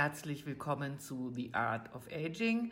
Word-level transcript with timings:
Herzlich 0.00 0.46
willkommen 0.46 1.00
zu 1.00 1.30
The 1.30 1.52
Art 1.54 1.92
of 1.92 2.06
Aging. 2.12 2.70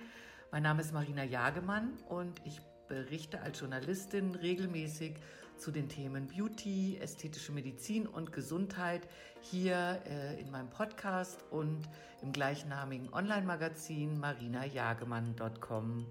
Mein 0.52 0.62
Name 0.62 0.80
ist 0.80 0.92
Marina 0.92 1.24
Jagemann 1.24 1.98
und 2.08 2.40
ich 2.44 2.60
berichte 2.86 3.40
als 3.40 3.58
Journalistin 3.58 4.36
regelmäßig 4.36 5.14
zu 5.56 5.72
den 5.72 5.88
Themen 5.88 6.28
Beauty, 6.28 6.98
ästhetische 6.98 7.50
Medizin 7.50 8.06
und 8.06 8.30
Gesundheit 8.30 9.08
hier 9.40 10.00
äh, 10.08 10.40
in 10.40 10.52
meinem 10.52 10.70
Podcast 10.70 11.44
und 11.50 11.88
im 12.22 12.30
gleichnamigen 12.30 13.12
Online-Magazin 13.12 14.20
marinajagemann.com. 14.20 16.06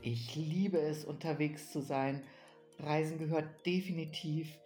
Ich 0.00 0.34
liebe 0.34 0.80
es, 0.80 1.04
unterwegs 1.04 1.70
zu 1.70 1.82
sein. 1.82 2.24
Reisen 2.80 3.16
gehört 3.16 3.64
definitiv 3.64 4.58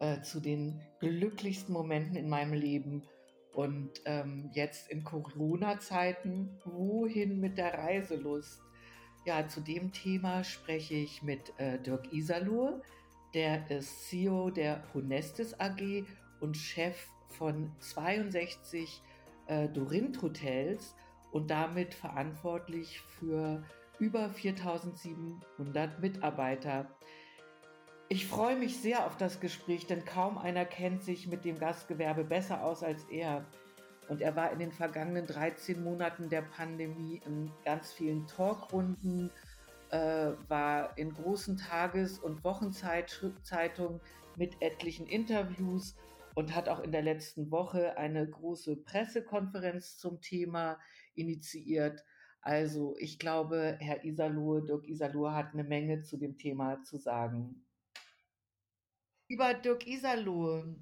äh, 0.00 0.20
zu 0.20 0.40
den 0.40 0.78
glücklichsten 1.00 1.72
Momenten 1.72 2.16
in 2.16 2.28
meinem 2.28 2.52
Leben. 2.52 3.02
Und 3.52 3.90
ähm, 4.06 4.50
jetzt 4.54 4.90
in 4.90 5.04
Corona-Zeiten, 5.04 6.58
wohin 6.64 7.38
mit 7.38 7.58
der 7.58 7.74
Reiselust? 7.74 8.62
Ja, 9.24 9.46
zu 9.46 9.60
dem 9.60 9.92
Thema 9.92 10.42
spreche 10.42 10.94
ich 10.94 11.22
mit 11.22 11.52
äh, 11.58 11.78
Dirk 11.78 12.12
Iserloh. 12.12 12.80
Der 13.34 13.70
ist 13.70 14.08
CEO 14.08 14.50
der 14.50 14.82
Honestis 14.94 15.54
AG 15.60 16.04
und 16.40 16.56
Chef 16.56 16.96
von 17.28 17.70
62 17.78 19.02
äh, 19.46 19.68
Dorint 19.68 20.20
Hotels 20.22 20.94
und 21.30 21.50
damit 21.50 21.94
verantwortlich 21.94 23.00
für 23.00 23.62
über 23.98 24.28
4700 24.28 26.00
Mitarbeiter. 26.00 26.90
Ich 28.12 28.26
freue 28.26 28.56
mich 28.56 28.76
sehr 28.76 29.06
auf 29.06 29.16
das 29.16 29.40
Gespräch, 29.40 29.86
denn 29.86 30.04
kaum 30.04 30.36
einer 30.36 30.66
kennt 30.66 31.02
sich 31.02 31.28
mit 31.28 31.46
dem 31.46 31.58
Gastgewerbe 31.58 32.24
besser 32.24 32.62
aus 32.62 32.82
als 32.82 33.04
er. 33.04 33.46
Und 34.06 34.20
er 34.20 34.36
war 34.36 34.52
in 34.52 34.58
den 34.58 34.70
vergangenen 34.70 35.26
13 35.26 35.82
Monaten 35.82 36.28
der 36.28 36.42
Pandemie 36.42 37.22
in 37.24 37.50
ganz 37.64 37.90
vielen 37.90 38.26
Talkrunden, 38.26 39.30
äh, 39.88 40.32
war 40.46 40.98
in 40.98 41.14
großen 41.14 41.56
Tages- 41.56 42.18
und 42.18 42.44
Wochenzeitungen 42.44 43.98
mit 44.36 44.60
etlichen 44.60 45.06
Interviews 45.06 45.96
und 46.34 46.54
hat 46.54 46.68
auch 46.68 46.80
in 46.80 46.92
der 46.92 47.00
letzten 47.00 47.50
Woche 47.50 47.96
eine 47.96 48.28
große 48.28 48.76
Pressekonferenz 48.76 49.96
zum 49.96 50.20
Thema 50.20 50.78
initiiert. 51.14 52.04
Also 52.42 52.94
ich 52.98 53.18
glaube, 53.18 53.78
Herr 53.80 54.04
Isalohe, 54.04 54.62
Dirk 54.62 54.86
Isalohe 54.86 55.32
hat 55.34 55.54
eine 55.54 55.64
Menge 55.64 56.02
zu 56.02 56.18
dem 56.18 56.36
Thema 56.36 56.82
zu 56.82 56.98
sagen. 56.98 57.64
Lieber 59.32 59.54
Dirk 59.54 59.86
Isalohe, 59.86 60.76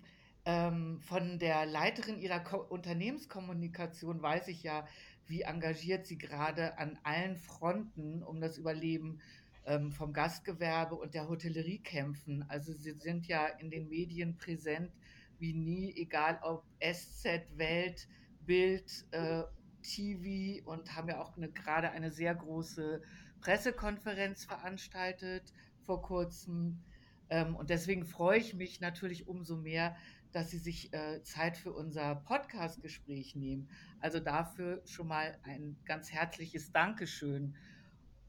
ähm, 0.45 0.99
von 1.03 1.39
der 1.39 1.67
Leiterin 1.67 2.19
Ihrer 2.19 2.41
Ko 2.41 2.57
Unternehmenskommunikation 2.57 4.21
weiß 4.21 4.49
ich 4.49 4.65
ja, 4.65 4.89
wie 5.29 5.43
engagiert 5.43 6.05
Sie 6.09 6.19
gerade 6.19 6.77
an 6.77 6.99
allen 7.05 7.37
Fronten 7.37 8.25
um 8.25 8.41
das 8.41 8.59
Überleben 8.59 9.21
ähm, 9.67 9.93
vom 9.93 10.13
Gastgewerbe 10.13 10.97
und 10.97 11.15
der 11.15 11.29
Hotellerie 11.29 11.79
kämpfen. 11.79 12.45
Also 12.49 12.73
Sie 12.73 12.91
sind 12.91 13.29
ja 13.29 13.47
in 13.47 13.71
den 13.71 13.89
Medien 13.89 14.37
präsent 14.37 14.91
wie 15.39 15.53
nie, 15.53 15.95
egal 15.95 16.41
ob 16.43 16.65
SZ, 16.81 17.57
Welt, 17.57 18.09
Bild, 18.47 19.07
äh, 19.13 19.45
TV 19.81 20.69
und 20.69 20.97
haben 20.97 21.09
ja 21.09 21.21
auch 21.21 21.37
eine, 21.37 21.53
gerade 21.53 21.93
eine 21.93 22.11
sehr 22.11 22.35
große 22.35 23.01
Pressekonferenz 23.43 24.45
veranstaltet 24.45 25.53
vor 25.87 26.03
kurzem. 26.03 26.83
Ähm, 27.31 27.57
und 27.57 27.71
deswegen 27.71 28.05
freue 28.05 28.39
ich 28.39 28.55
mich 28.55 28.81
natürlich 28.81 29.29
umso 29.29 29.57
mehr, 29.57 29.97
dass 30.33 30.51
Sie 30.51 30.59
sich 30.59 30.93
äh, 30.93 31.23
Zeit 31.23 31.57
für 31.57 31.73
unser 31.73 32.17
Podcast-Gespräch 32.17 33.35
nehmen. 33.35 33.69
Also 34.01 34.21
dafür 34.21 34.83
schon 34.85 35.09
mal 35.09 35.39
ein 35.43 35.77
ganz 35.85 36.13
herzliches 36.13 36.73
Dankeschön. 36.73 37.55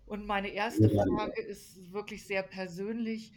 Und 0.06 0.26
meine 0.26 0.50
erste 0.50 0.90
Frage 0.90 1.42
ist 1.42 1.92
wirklich 1.92 2.26
sehr 2.26 2.44
persönlich. 2.44 3.34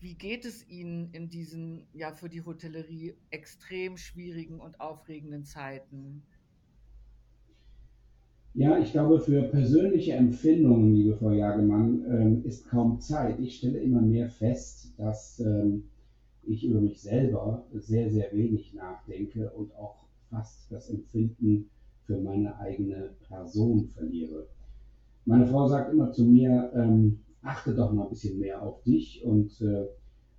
Wie 0.00 0.14
geht 0.14 0.44
es 0.44 0.66
Ihnen 0.68 1.12
in 1.12 1.30
diesen, 1.30 1.86
ja, 1.92 2.12
für 2.12 2.28
die 2.28 2.42
Hotellerie 2.42 3.16
extrem 3.30 3.96
schwierigen 3.96 4.60
und 4.60 4.80
aufregenden 4.80 5.44
Zeiten? 5.44 6.22
Ja, 8.58 8.78
ich 8.78 8.92
glaube, 8.92 9.20
für 9.20 9.42
persönliche 9.42 10.14
Empfindungen, 10.14 10.94
liebe 10.94 11.14
Frau 11.14 11.30
Jagemann, 11.30 12.02
ähm, 12.08 12.44
ist 12.46 12.66
kaum 12.66 12.98
Zeit. 13.00 13.38
Ich 13.38 13.58
stelle 13.58 13.80
immer 13.80 14.00
mehr 14.00 14.30
fest, 14.30 14.94
dass 14.96 15.38
ähm, 15.40 15.90
ich 16.42 16.64
über 16.64 16.80
mich 16.80 17.02
selber 17.02 17.66
sehr, 17.74 18.10
sehr 18.10 18.32
wenig 18.32 18.72
nachdenke 18.72 19.50
und 19.50 19.76
auch 19.76 20.06
fast 20.30 20.72
das 20.72 20.88
Empfinden 20.88 21.68
für 22.06 22.18
meine 22.18 22.58
eigene 22.58 23.10
Person 23.28 23.88
verliere. 23.88 24.46
Meine 25.26 25.46
Frau 25.46 25.68
sagt 25.68 25.92
immer 25.92 26.12
zu 26.12 26.24
mir, 26.24 26.72
ähm, 26.74 27.18
achte 27.42 27.74
doch 27.74 27.92
mal 27.92 28.04
ein 28.04 28.08
bisschen 28.08 28.38
mehr 28.38 28.62
auf 28.62 28.82
dich 28.84 29.22
und 29.22 29.60
äh, 29.60 29.84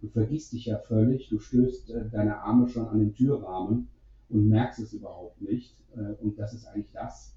du 0.02 0.08
vergisst 0.08 0.54
dich 0.54 0.66
ja 0.66 0.80
völlig, 0.80 1.30
du 1.30 1.38
stößt 1.38 1.92
äh, 1.92 2.10
deine 2.10 2.40
Arme 2.40 2.68
schon 2.68 2.88
an 2.88 2.98
den 2.98 3.14
Türrahmen 3.14 3.90
und 4.30 4.50
merkst 4.50 4.80
es 4.80 4.94
überhaupt 4.94 5.40
nicht. 5.40 5.78
Äh, 5.96 6.14
und 6.24 6.40
das 6.40 6.56
ist 6.56 6.66
eigentlich 6.66 6.94
das, 6.94 7.37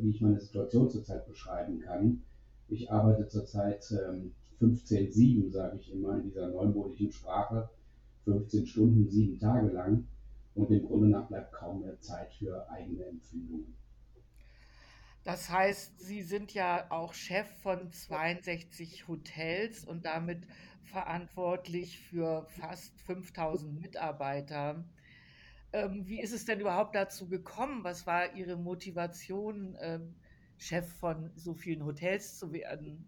wie 0.00 0.10
ich 0.10 0.20
meine 0.20 0.40
Situation 0.40 0.90
zurzeit 0.90 1.26
beschreiben 1.26 1.80
kann. 1.80 2.22
Ich 2.68 2.90
arbeite 2.90 3.28
zurzeit 3.28 3.84
ähm, 3.92 4.34
15-7, 4.60 5.50
sage 5.50 5.78
ich 5.78 5.92
immer, 5.92 6.16
in 6.16 6.24
dieser 6.24 6.48
neumodischen 6.48 7.12
Sprache 7.12 7.68
15 8.24 8.66
Stunden, 8.66 9.08
sieben 9.08 9.38
Tage 9.38 9.68
lang. 9.68 10.06
Und 10.54 10.70
im 10.70 10.86
Grunde 10.86 11.08
nach 11.08 11.28
bleibt 11.28 11.52
kaum 11.52 11.82
mehr 11.82 11.98
Zeit 12.00 12.32
für 12.34 12.68
eigene 12.68 13.04
Empfindungen. 13.04 13.74
Das 15.24 15.50
heißt, 15.50 16.00
Sie 16.00 16.22
sind 16.22 16.54
ja 16.54 16.90
auch 16.90 17.12
Chef 17.12 17.46
von 17.62 17.92
62 17.92 19.06
Hotels 19.08 19.84
und 19.84 20.04
damit 20.04 20.46
verantwortlich 20.84 22.00
für 22.00 22.46
fast 22.48 22.98
5000 23.02 23.80
Mitarbeiter. 23.80 24.84
Ähm, 25.72 26.06
wie 26.06 26.20
ist 26.20 26.32
es 26.32 26.44
denn 26.44 26.60
überhaupt 26.60 26.94
dazu 26.94 27.28
gekommen? 27.28 27.84
Was 27.84 28.06
war 28.06 28.34
Ihre 28.34 28.56
Motivation, 28.56 29.76
ähm, 29.80 30.14
Chef 30.56 30.86
von 30.86 31.30
so 31.36 31.54
vielen 31.54 31.84
Hotels 31.84 32.38
zu 32.38 32.52
werden? 32.52 33.04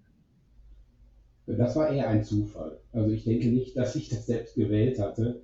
Das 1.47 1.75
war 1.75 1.91
eher 1.91 2.09
ein 2.09 2.23
Zufall. 2.23 2.79
Also 2.93 3.11
ich 3.11 3.25
denke 3.25 3.49
nicht, 3.49 3.77
dass 3.77 3.97
ich 3.97 4.09
das 4.09 4.27
selbst 4.27 4.55
gewählt 4.55 4.99
hatte, 4.99 5.43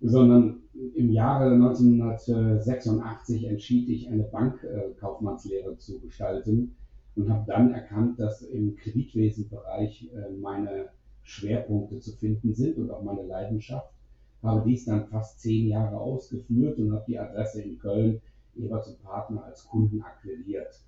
sondern 0.00 0.62
im 0.94 1.10
Jahre 1.10 1.52
1986 1.52 3.44
entschied 3.44 3.88
ich, 3.88 4.08
eine 4.08 4.24
Bankkaufmannslehre 4.24 5.76
zu 5.78 6.00
gestalten 6.00 6.76
und 7.14 7.30
habe 7.30 7.44
dann 7.46 7.72
erkannt, 7.72 8.18
dass 8.18 8.42
im 8.42 8.76
Kreditwesenbereich 8.76 10.10
äh, 10.12 10.32
meine 10.32 10.90
Schwerpunkte 11.22 11.98
zu 11.98 12.12
finden 12.12 12.54
sind 12.54 12.76
und 12.76 12.90
auch 12.90 13.02
meine 13.02 13.22
Leidenschaft. 13.22 13.95
Habe 14.42 14.68
dies 14.68 14.84
dann 14.84 15.06
fast 15.08 15.40
zehn 15.40 15.68
Jahre 15.68 15.98
ausgeführt 15.98 16.78
und 16.78 16.92
habe 16.92 17.04
die 17.06 17.18
Adresse 17.18 17.62
in 17.62 17.78
Köln 17.78 18.20
jeweils 18.54 18.86
zum 18.86 18.98
Partner 18.98 19.44
als 19.44 19.66
Kunden 19.66 20.02
akquiriert. 20.02 20.80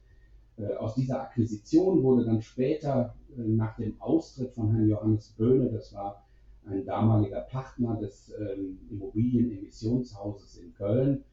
Äh, 0.56 0.75
aus 0.75 0.94
dieser 0.94 1.22
Akquisition 1.22 2.03
wurde 2.03 2.25
dann 2.25 2.42
später 2.42 3.14
äh, 3.36 3.41
nach 3.41 3.76
dem 3.76 4.00
Austritt 4.00 4.53
von 4.53 4.72
Herrn 4.72 4.88
Johannes 4.88 5.34
Böhne, 5.36 5.70
das 5.70 5.92
war 5.92 6.25
ein 6.66 6.84
damaliger 6.84 7.41
Partner 7.42 7.97
des 7.97 8.32
ähm, 8.38 8.78
Immobilienemissionshauses 8.91 10.59
in 10.59 10.75
Köln, 10.75 11.25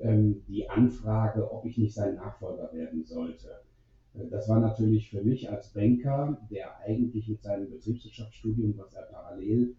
ähm, 0.00 0.42
die 0.48 0.68
Anfrage, 0.68 1.50
ob 1.50 1.64
ich 1.64 1.78
nicht 1.78 1.94
sein 1.94 2.16
Nachfolger 2.16 2.72
werden 2.72 3.04
sollte. 3.04 3.48
Äh, 4.14 4.26
das 4.30 4.48
war 4.48 4.60
natürlich 4.60 5.10
für 5.10 5.22
mich 5.22 5.50
als 5.50 5.68
Banker, 5.68 6.38
der 6.50 6.78
eigentlich 6.80 7.28
mit 7.28 7.42
seinem 7.42 7.70
Betriebswirtschaftsstudium, 7.70 8.74
was 8.76 8.92
er 8.94 9.02
parallel 9.04 9.74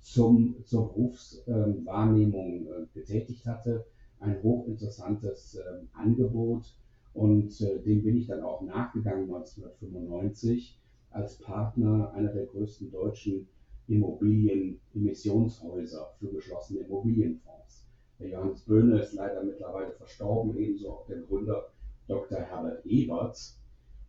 zum, 0.00 0.56
zur 0.64 0.92
Berufswahrnehmung 0.92 2.66
äh, 2.66 2.86
getätigt 2.94 3.46
hatte, 3.46 3.84
ein 4.20 4.42
hochinteressantes 4.42 5.56
äh, 5.56 5.62
Angebot 5.92 6.74
und 7.14 7.60
äh, 7.60 7.80
dem 7.80 8.02
bin 8.02 8.16
ich 8.16 8.28
dann 8.28 8.42
auch 8.42 8.62
nachgegangen 8.62 9.24
1995 9.24 10.78
als 11.10 11.36
Partner 11.38 12.10
einer 12.14 12.32
der 12.32 12.46
größten 12.46 12.90
deutschen 12.90 13.46
Immobilienemissionshäuser 13.88 16.14
für 16.18 16.28
geschlossene 16.28 16.80
Immobilienfonds. 16.80 17.86
Der 18.18 18.30
Johannes 18.30 18.62
Böhne 18.62 19.00
ist 19.00 19.12
leider 19.14 19.42
mittlerweile 19.42 19.92
verstorben, 19.92 20.56
ebenso 20.56 20.90
auch 20.90 21.06
der 21.06 21.20
Gründer 21.22 21.70
Dr. 22.08 22.38
Herbert 22.38 22.86
Ebert. 22.86 23.38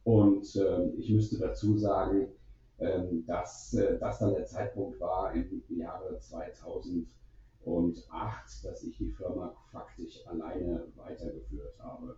Und 0.03 0.55
äh, 0.55 0.89
ich 0.91 1.09
müsste 1.09 1.39
dazu 1.39 1.77
sagen, 1.77 2.27
ähm, 2.79 3.25
dass 3.25 3.73
äh, 3.73 3.97
das 3.99 4.19
dann 4.19 4.33
der 4.33 4.45
Zeitpunkt 4.45 4.99
war 4.99 5.33
im 5.33 5.63
Jahre 5.69 6.17
2008, 6.19 7.05
dass 8.63 8.83
ich 8.83 8.97
die 8.97 9.11
Firma 9.11 9.55
faktisch 9.71 10.25
alleine 10.27 10.87
weitergeführt 10.95 11.77
habe. 11.79 12.17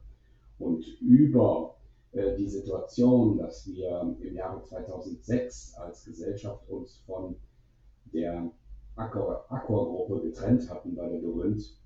Und 0.58 0.86
über 1.02 1.76
äh, 2.14 2.36
die 2.38 2.48
Situation, 2.48 3.38
dass 3.38 3.68
wir 3.68 4.16
im 4.22 4.36
Jahre 4.36 4.64
2006 4.64 5.76
als 5.76 6.06
Gesellschaft 6.06 6.68
uns 6.70 7.04
von 7.06 7.36
der 8.14 8.50
Accor-Gruppe 8.96 10.22
getrennt 10.22 10.70
hatten 10.70 10.96
bei 10.96 11.10
der 11.10 11.20
Dorinth, 11.20 11.78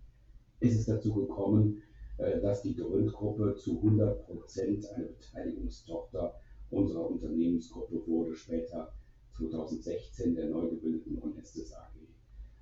ist 0.59 0.79
es 0.79 0.85
dazu 0.85 1.13
gekommen, 1.15 1.81
äh, 2.17 2.39
dass 2.41 2.61
die 2.61 2.75
Gründgruppe 2.75 3.55
zu 3.55 3.77
100 3.77 4.25
Prozent 4.25 4.87
eine 4.93 5.05
Beteiligungstochter 5.05 6.35
unserer 6.71 7.09
Unternehmensgruppe 7.09 8.05
wurde, 8.07 8.35
später 8.35 8.93
2016 9.33 10.35
der 10.35 10.49
neu 10.49 10.69
gebildeten 10.69 11.21
Onestes 11.21 11.73
AG. 11.73 11.89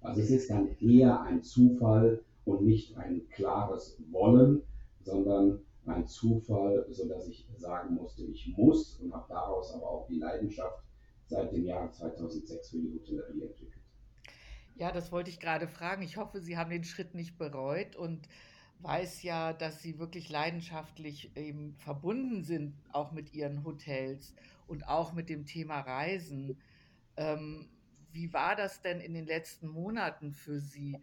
Also 0.01 0.21
es 0.21 0.30
ist 0.30 0.50
dann 0.50 0.69
eher 0.80 1.21
ein 1.21 1.42
Zufall 1.44 2.24
und 2.45 2.63
nicht 2.63 2.95
ein 2.98 3.27
klares 3.30 4.01
Wollen, 4.12 4.62
sondern 5.01 5.59
ein 5.86 6.06
Zufall, 6.06 6.86
sodass 6.89 7.27
ich 7.27 7.48
sagen 7.57 7.95
musste, 7.95 8.24
ich 8.24 8.54
muss 8.57 9.00
und 9.00 9.13
habe 9.13 9.25
daraus 9.30 9.74
aber 9.74 9.89
auch 9.89 10.07
die 10.07 10.19
Leidenschaft 10.19 10.83
seit 11.25 11.51
dem 11.51 11.65
Jahr 11.65 11.92
2006 11.92 12.69
für 12.69 12.77
die 12.77 12.94
Hotellerie 12.94 13.42
entwickelt. 13.42 13.83
Ja, 14.75 14.92
das 14.92 15.12
wollte 15.12 15.30
ich 15.30 15.39
gerade 15.39 15.68
fragen. 15.68 16.03
Ich 16.03 16.18
hoffe, 16.18 16.39
Sie 16.39 16.57
haben 16.57 16.69
den 16.69 16.83
Schritt 16.83 17.15
nicht 17.15 17.38
bereut 17.38 17.95
und 17.95 18.27
weiß 18.79 19.24
ja, 19.24 19.53
dass 19.53 19.81
Sie 19.81 20.00
wirklich 20.00 20.29
leidenschaftlich 20.29 21.35
eben 21.35 21.75
verbunden 21.77 22.44
sind, 22.44 22.75
auch 22.91 23.12
mit 23.12 23.33
Ihren 23.33 23.63
Hotels 23.63 24.33
und 24.68 24.88
auch 24.88 25.13
mit 25.13 25.29
dem 25.29 25.45
Thema 25.45 25.79
Reisen. 25.79 26.57
Ähm, 27.15 27.69
wie 28.12 28.33
war 28.33 28.56
das 28.56 28.81
denn 28.81 29.00
in 29.00 29.13
den 29.13 29.25
letzten 29.25 29.68
Monaten 29.68 30.33
für 30.33 30.59
Sie? 30.59 31.00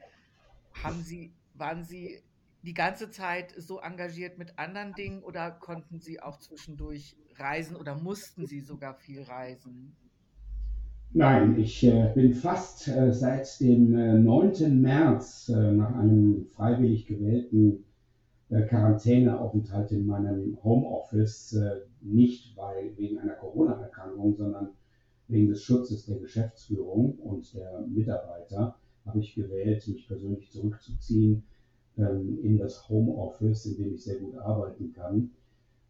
Haben 0.82 1.02
Sie, 1.02 1.32
waren 1.54 1.84
Sie 1.84 2.22
die 2.62 2.74
ganze 2.74 3.10
Zeit 3.10 3.54
so 3.56 3.80
engagiert 3.80 4.38
mit 4.38 4.58
anderen 4.58 4.94
Dingen 4.94 5.22
oder 5.22 5.50
konnten 5.50 6.00
Sie 6.00 6.20
auch 6.20 6.38
zwischendurch 6.38 7.16
reisen 7.36 7.76
oder 7.76 7.94
mussten 7.94 8.46
Sie 8.46 8.60
sogar 8.60 8.94
viel 8.94 9.22
reisen? 9.22 9.96
Nein, 11.12 11.58
ich 11.58 11.84
äh, 11.84 12.12
bin 12.14 12.34
fast 12.34 12.88
äh, 12.88 13.12
seit 13.12 13.60
dem 13.60 13.94
äh, 13.94 14.18
9. 14.18 14.80
März 14.80 15.48
äh, 15.48 15.72
nach 15.72 15.94
einem 15.94 16.46
freiwillig 16.46 17.06
gewählten 17.06 17.84
äh, 18.50 18.62
Quarantäneaufenthalt 18.62 19.92
in 19.92 20.06
meinem 20.06 20.58
Homeoffice, 20.64 21.52
äh, 21.52 21.82
nicht 22.00 22.56
weil, 22.56 22.96
wegen 22.96 23.18
einer 23.18 23.34
Corona-Erkrankung, 23.34 24.34
sondern 24.34 24.70
wegen 25.28 25.48
des 25.48 25.62
Schutzes 25.62 26.06
der 26.06 26.18
Geschäftsführung 26.18 27.14
und 27.18 27.54
der 27.54 27.86
Mitarbeiter, 27.88 28.76
habe 29.06 29.20
ich 29.20 29.34
gewählt, 29.34 29.86
mich 29.86 30.06
persönlich 30.08 30.50
zurückzuziehen 30.50 31.44
ähm, 31.96 32.38
in 32.42 32.58
das 32.58 32.88
Homeoffice, 32.88 33.66
in 33.66 33.76
dem 33.76 33.94
ich 33.94 34.04
sehr 34.04 34.18
gut 34.18 34.36
arbeiten 34.36 34.92
kann 34.92 35.30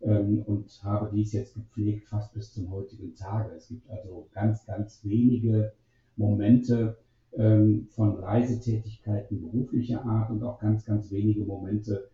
und 0.01 0.81
habe 0.83 1.11
dies 1.15 1.33
jetzt 1.33 1.55
gepflegt 1.55 2.09
fast 2.09 2.35
bis 2.35 2.53
zum 2.53 2.71
heutigen 2.71 3.15
Tage. 3.15 3.55
Es 3.55 3.69
gibt 3.69 3.89
also 3.89 4.29
ganz, 4.33 4.67
ganz 4.67 5.03
wenige 5.03 5.73
Momente 6.17 6.99
ähm, 7.37 7.89
von 7.91 8.17
Reisetätigkeiten 8.17 9.41
beruflicher 9.41 10.05
Art 10.05 10.31
und 10.31 10.43
auch 10.43 10.59
ganz, 10.61 10.85
ganz 10.85 11.11
wenige 11.11 11.45
Momente, 11.45 12.09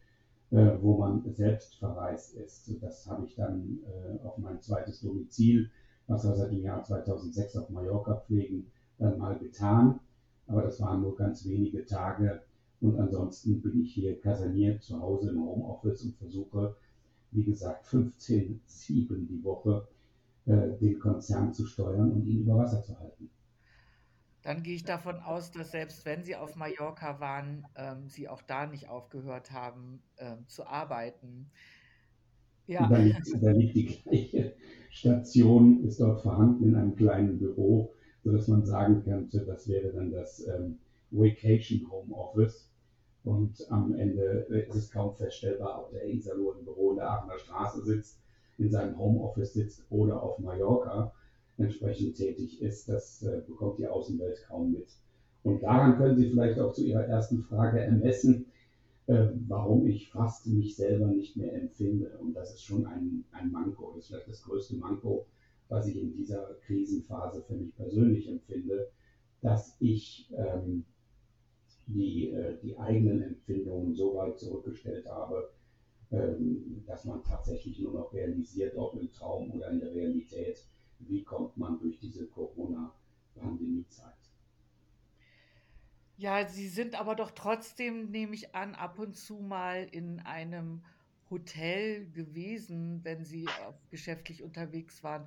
äh, 0.50 0.70
wo 0.80 0.98
man 0.98 1.22
selbst 1.34 1.76
verreist 1.76 2.36
ist. 2.36 2.70
Das 2.80 3.06
habe 3.06 3.26
ich 3.26 3.34
dann 3.34 3.78
äh, 3.84 4.24
auf 4.24 4.38
mein 4.38 4.60
zweites 4.60 5.00
Domizil, 5.00 5.70
was 6.06 6.24
wir 6.24 6.34
seit 6.34 6.52
dem 6.52 6.62
Jahr 6.62 6.82
2006 6.82 7.56
auf 7.56 7.70
Mallorca 7.70 8.16
pflegen, 8.16 8.66
dann 8.98 9.18
mal 9.18 9.38
getan. 9.38 10.00
Aber 10.46 10.62
das 10.62 10.80
waren 10.80 11.02
nur 11.02 11.16
ganz 11.16 11.46
wenige 11.46 11.84
Tage. 11.84 12.42
Und 12.80 12.98
ansonsten 12.98 13.60
bin 13.60 13.82
ich 13.82 13.92
hier 13.92 14.18
kaserniert 14.20 14.82
zu 14.82 15.00
Hause 15.00 15.30
im 15.30 15.40
Homeoffice 15.40 16.02
und 16.02 16.16
versuche 16.16 16.76
wie 17.32 17.44
gesagt, 17.44 17.86
15, 17.86 18.60
7 18.66 19.28
die 19.28 19.44
Woche 19.44 19.86
äh, 20.46 20.76
den 20.80 20.98
Konzern 20.98 21.52
zu 21.52 21.66
steuern 21.66 22.12
und 22.12 22.26
ihn 22.26 22.42
über 22.42 22.56
Wasser 22.56 22.82
zu 22.82 22.98
halten. 22.98 23.30
Dann 24.42 24.62
gehe 24.62 24.74
ich 24.74 24.84
davon 24.84 25.16
aus, 25.16 25.50
dass 25.50 25.70
selbst 25.70 26.06
wenn 26.06 26.24
Sie 26.24 26.34
auf 26.34 26.56
Mallorca 26.56 27.20
waren, 27.20 27.66
ähm, 27.76 28.08
Sie 28.08 28.28
auch 28.28 28.40
da 28.42 28.66
nicht 28.66 28.88
aufgehört 28.88 29.52
haben 29.52 30.02
ähm, 30.18 30.46
zu 30.48 30.66
arbeiten. 30.66 31.50
Ja. 32.66 32.88
Da, 32.88 32.98
liegt, 32.98 33.42
da 33.42 33.50
liegt 33.50 33.74
die 33.74 33.84
gleiche 33.84 34.54
Station, 34.90 35.84
ist 35.84 36.00
dort 36.00 36.22
vorhanden 36.22 36.64
in 36.64 36.76
einem 36.76 36.96
kleinen 36.96 37.38
Büro, 37.38 37.94
sodass 38.24 38.48
man 38.48 38.64
sagen 38.64 39.02
könnte, 39.02 39.44
das 39.44 39.68
wäre 39.68 39.92
dann 39.92 40.10
das 40.10 40.46
ähm, 40.46 40.78
Vacation 41.10 41.90
Home 41.90 42.14
Office. 42.14 42.69
Und 43.24 43.70
am 43.70 43.94
Ende 43.94 44.46
ist 44.48 44.74
es 44.74 44.90
kaum 44.90 45.14
feststellbar, 45.14 45.84
ob 45.84 45.90
der 45.90 46.08
Isalo 46.08 46.52
im 46.52 46.64
Büro 46.64 46.92
in 46.92 46.96
der 46.96 47.10
Aachener 47.10 47.38
Straße 47.38 47.82
sitzt, 47.82 48.18
in 48.58 48.70
seinem 48.70 48.98
Homeoffice 48.98 49.52
sitzt 49.52 49.84
oder 49.90 50.22
auf 50.22 50.38
Mallorca 50.38 51.12
entsprechend 51.58 52.16
tätig 52.16 52.62
ist. 52.62 52.88
Das 52.88 53.22
äh, 53.22 53.42
bekommt 53.46 53.78
die 53.78 53.86
Außenwelt 53.86 54.44
kaum 54.48 54.72
mit. 54.72 54.88
Und 55.42 55.62
daran 55.62 55.96
können 55.96 56.16
Sie 56.16 56.30
vielleicht 56.30 56.58
auch 56.58 56.72
zu 56.72 56.84
Ihrer 56.84 57.04
ersten 57.06 57.42
Frage 57.42 57.80
ermessen, 57.80 58.46
äh, 59.06 59.28
warum 59.48 59.86
ich 59.86 60.10
fast 60.10 60.46
mich 60.46 60.76
selber 60.76 61.08
nicht 61.08 61.36
mehr 61.36 61.54
empfinde. 61.54 62.18
Und 62.18 62.34
das 62.34 62.54
ist 62.54 62.62
schon 62.62 62.86
ein, 62.86 63.24
ein 63.32 63.50
Manko. 63.50 63.92
Das 63.94 64.04
ist 64.04 64.08
vielleicht 64.08 64.28
das 64.28 64.42
größte 64.42 64.76
Manko, 64.76 65.26
was 65.68 65.86
ich 65.86 65.96
in 65.96 66.12
dieser 66.12 66.54
Krisenphase 66.66 67.42
für 67.42 67.54
mich 67.54 67.74
persönlich 67.76 68.28
empfinde, 68.28 68.88
dass 69.42 69.76
ich 69.80 70.30
ähm, 70.36 70.84
die, 71.94 72.30
äh, 72.30 72.58
die 72.62 72.78
eigenen 72.78 73.22
Empfindungen 73.22 73.94
so 73.94 74.14
weit 74.14 74.38
zurückgestellt 74.38 75.06
habe, 75.06 75.50
ähm, 76.12 76.82
dass 76.86 77.04
man 77.04 77.22
tatsächlich 77.22 77.78
nur 77.78 77.92
noch 77.92 78.12
realisiert, 78.12 78.76
ob 78.76 79.00
im 79.00 79.12
Traum 79.12 79.50
oder 79.52 79.70
in 79.70 79.80
der 79.80 79.94
Realität, 79.94 80.64
wie 80.98 81.22
kommt 81.22 81.56
man 81.56 81.78
durch 81.78 81.98
diese 81.98 82.26
Corona-Pandemie-Zeit. 82.26 84.14
Ja, 86.16 86.46
Sie 86.46 86.68
sind 86.68 87.00
aber 87.00 87.14
doch 87.14 87.30
trotzdem, 87.30 88.10
nehme 88.10 88.34
ich 88.34 88.54
an, 88.54 88.74
ab 88.74 88.98
und 88.98 89.16
zu 89.16 89.36
mal 89.36 89.88
in 89.90 90.20
einem 90.20 90.82
Hotel 91.30 92.10
gewesen, 92.10 93.00
wenn 93.04 93.24
Sie 93.24 93.48
geschäftlich 93.90 94.42
unterwegs 94.42 95.02
waren. 95.02 95.26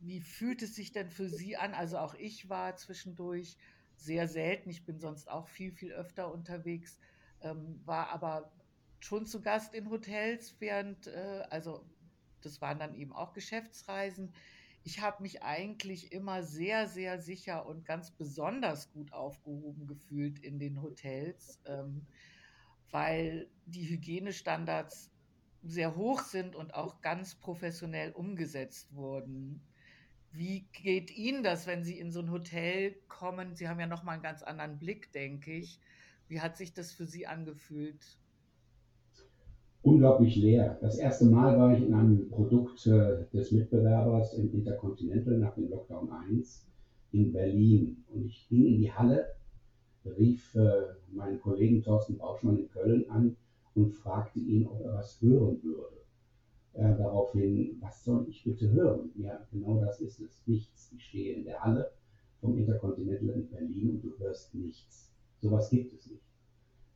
Wie 0.00 0.20
fühlt 0.20 0.60
es 0.60 0.74
sich 0.74 0.92
denn 0.92 1.08
für 1.08 1.30
Sie 1.30 1.56
an? 1.56 1.72
Also 1.72 1.96
auch 1.96 2.14
ich 2.16 2.50
war 2.50 2.76
zwischendurch 2.76 3.56
sehr 3.96 4.28
selten. 4.28 4.70
Ich 4.70 4.84
bin 4.84 4.98
sonst 4.98 5.30
auch 5.30 5.48
viel, 5.48 5.72
viel 5.72 5.92
öfter 5.92 6.32
unterwegs, 6.32 6.98
ähm, 7.40 7.80
war 7.84 8.10
aber 8.10 8.52
schon 9.00 9.26
zu 9.26 9.42
Gast 9.42 9.74
in 9.74 9.90
Hotels, 9.90 10.56
während, 10.60 11.06
äh, 11.08 11.44
also 11.50 11.84
das 12.40 12.60
waren 12.60 12.78
dann 12.78 12.94
eben 12.94 13.12
auch 13.12 13.32
Geschäftsreisen. 13.32 14.32
Ich 14.82 15.00
habe 15.00 15.22
mich 15.22 15.42
eigentlich 15.42 16.12
immer 16.12 16.42
sehr, 16.42 16.88
sehr 16.88 17.18
sicher 17.18 17.66
und 17.66 17.86
ganz 17.86 18.10
besonders 18.10 18.92
gut 18.92 19.12
aufgehoben 19.12 19.86
gefühlt 19.86 20.38
in 20.40 20.58
den 20.58 20.82
Hotels, 20.82 21.60
ähm, 21.64 22.06
weil 22.90 23.48
die 23.66 23.88
Hygienestandards 23.88 25.10
sehr 25.62 25.96
hoch 25.96 26.20
sind 26.22 26.54
und 26.54 26.74
auch 26.74 27.00
ganz 27.00 27.34
professionell 27.34 28.12
umgesetzt 28.12 28.94
wurden. 28.94 29.62
Wie 30.36 30.64
geht 30.72 31.16
Ihnen 31.16 31.44
das, 31.44 31.68
wenn 31.68 31.84
Sie 31.84 31.96
in 31.96 32.10
so 32.10 32.18
ein 32.18 32.30
Hotel 32.32 32.96
kommen? 33.06 33.54
Sie 33.54 33.68
haben 33.68 33.78
ja 33.78 33.86
noch 33.86 34.02
mal 34.02 34.12
einen 34.12 34.22
ganz 34.22 34.42
anderen 34.42 34.78
Blick, 34.78 35.12
denke 35.12 35.52
ich. 35.52 35.78
Wie 36.26 36.40
hat 36.40 36.56
sich 36.56 36.74
das 36.74 36.90
für 36.90 37.06
Sie 37.06 37.24
angefühlt? 37.24 38.18
Unglaublich 39.82 40.34
leer. 40.34 40.76
Das 40.80 40.98
erste 40.98 41.26
Mal 41.26 41.56
war 41.56 41.76
ich 41.76 41.84
in 41.84 41.94
einem 41.94 42.28
Produkt 42.30 42.84
äh, 42.86 43.26
des 43.32 43.52
Mitbewerbers 43.52 44.34
im 44.34 44.52
Intercontinental 44.52 45.38
nach 45.38 45.54
dem 45.54 45.70
Lockdown 45.70 46.10
1 46.10 46.66
in 47.12 47.32
Berlin. 47.32 48.04
Und 48.12 48.24
ich 48.24 48.48
ging 48.48 48.66
in 48.66 48.78
die 48.80 48.90
Halle, 48.90 49.36
rief 50.18 50.52
äh, 50.56 50.94
meinen 51.12 51.40
Kollegen 51.40 51.80
Thorsten 51.80 52.18
Bauschmann 52.18 52.58
in 52.58 52.68
Köln 52.70 53.08
an 53.08 53.36
und 53.76 53.92
fragte 53.92 54.40
ihn, 54.40 54.66
ob 54.66 54.80
er 54.80 54.94
was 54.94 55.20
hören 55.20 55.62
würde 55.62 56.03
äh, 56.74 56.96
daraufhin, 56.96 57.76
was 57.80 58.04
soll 58.04 58.26
ich 58.28 58.42
bitte 58.44 58.70
hören? 58.70 59.10
Ja, 59.16 59.46
genau 59.52 59.80
das 59.80 60.00
ist 60.00 60.20
es. 60.20 60.42
Nichts. 60.46 60.92
Ich 60.96 61.04
stehe 61.04 61.36
in 61.36 61.44
der 61.44 61.60
Halle 61.60 61.90
vom 62.40 62.58
Intercontinental 62.58 63.28
in 63.30 63.48
Berlin 63.48 63.90
und 63.90 64.04
du 64.04 64.18
hörst 64.18 64.54
nichts. 64.54 65.10
Sowas 65.40 65.70
gibt 65.70 65.92
es 65.94 66.10
nicht. 66.10 66.22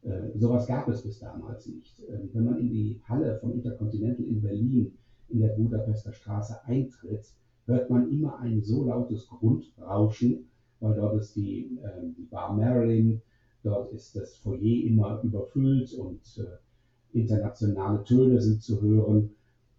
Äh, 0.02 0.36
sowas 0.36 0.66
gab 0.66 0.88
es 0.88 1.02
bis 1.02 1.20
damals 1.20 1.66
nicht. 1.66 2.00
Äh, 2.00 2.18
wenn 2.32 2.44
man 2.44 2.58
in 2.58 2.70
die 2.70 3.00
Halle 3.08 3.38
vom 3.38 3.52
Intercontinental 3.52 4.24
in 4.24 4.42
Berlin 4.42 4.98
in 5.28 5.40
der 5.40 5.48
Budapester 5.48 6.12
Straße 6.12 6.64
eintritt, 6.64 7.32
hört 7.66 7.88
man 7.90 8.10
immer 8.10 8.38
ein 8.40 8.62
so 8.62 8.84
lautes 8.84 9.28
Grundrauschen, 9.28 10.48
weil 10.80 10.94
dort 10.94 11.20
ist 11.20 11.36
die, 11.36 11.78
äh, 11.82 12.08
die 12.16 12.24
Bar 12.24 12.56
Marilyn, 12.56 13.22
dort 13.62 13.92
ist 13.92 14.16
das 14.16 14.36
Foyer 14.36 14.86
immer 14.86 15.22
überfüllt 15.22 15.92
und 15.94 16.20
äh, 16.38 17.18
internationale 17.18 18.02
Töne 18.04 18.40
sind 18.40 18.62
zu 18.62 18.80
hören 18.80 19.30